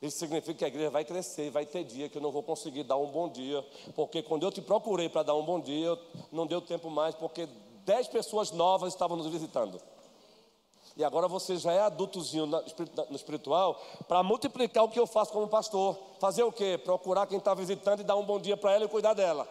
[0.00, 2.84] Isso significa que a igreja vai crescer vai ter dia que eu não vou conseguir
[2.84, 3.62] dar um bom dia,
[3.94, 5.98] porque quando eu te procurei para dar um bom dia,
[6.32, 7.46] não deu tempo mais, porque
[7.84, 9.78] dez pessoas novas estavam nos visitando.
[10.96, 15.48] E agora você já é adultozinho no espiritual para multiplicar o que eu faço como
[15.48, 15.98] pastor.
[16.18, 16.78] Fazer o quê?
[16.82, 19.48] Procurar quem está visitando e dar um bom dia para ela e cuidar dela.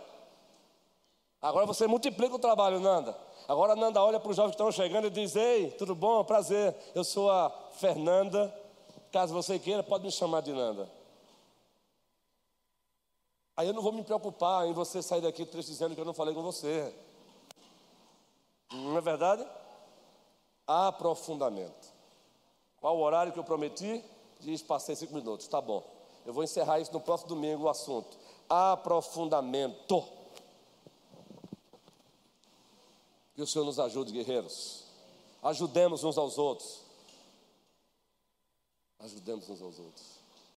[1.42, 3.18] Agora você multiplica o trabalho, Nanda.
[3.48, 6.24] Agora Nanda olha para os jovens que estão chegando e diz: Ei, tudo bom?
[6.24, 6.76] Prazer.
[6.94, 8.54] Eu sou a Fernanda.
[9.12, 10.90] Caso você queira, pode me chamar de Nanda.
[13.56, 16.14] Aí eu não vou me preocupar em você sair daqui triste dizendo que eu não
[16.14, 16.94] falei com você.
[18.72, 19.46] Não é verdade?
[20.70, 21.92] Aprofundamento.
[22.80, 24.06] Qual o horário que eu prometi?
[24.40, 25.84] Diz, passei cinco minutos, tá bom.
[26.26, 28.16] Eu vou encerrar isso no próximo domingo, o assunto.
[28.48, 30.08] Aprofundamento.
[33.34, 34.84] Que o Senhor nos ajude, guerreiros.
[35.42, 36.82] Ajudemos uns aos outros.
[39.00, 40.19] Ajudemos uns aos outros.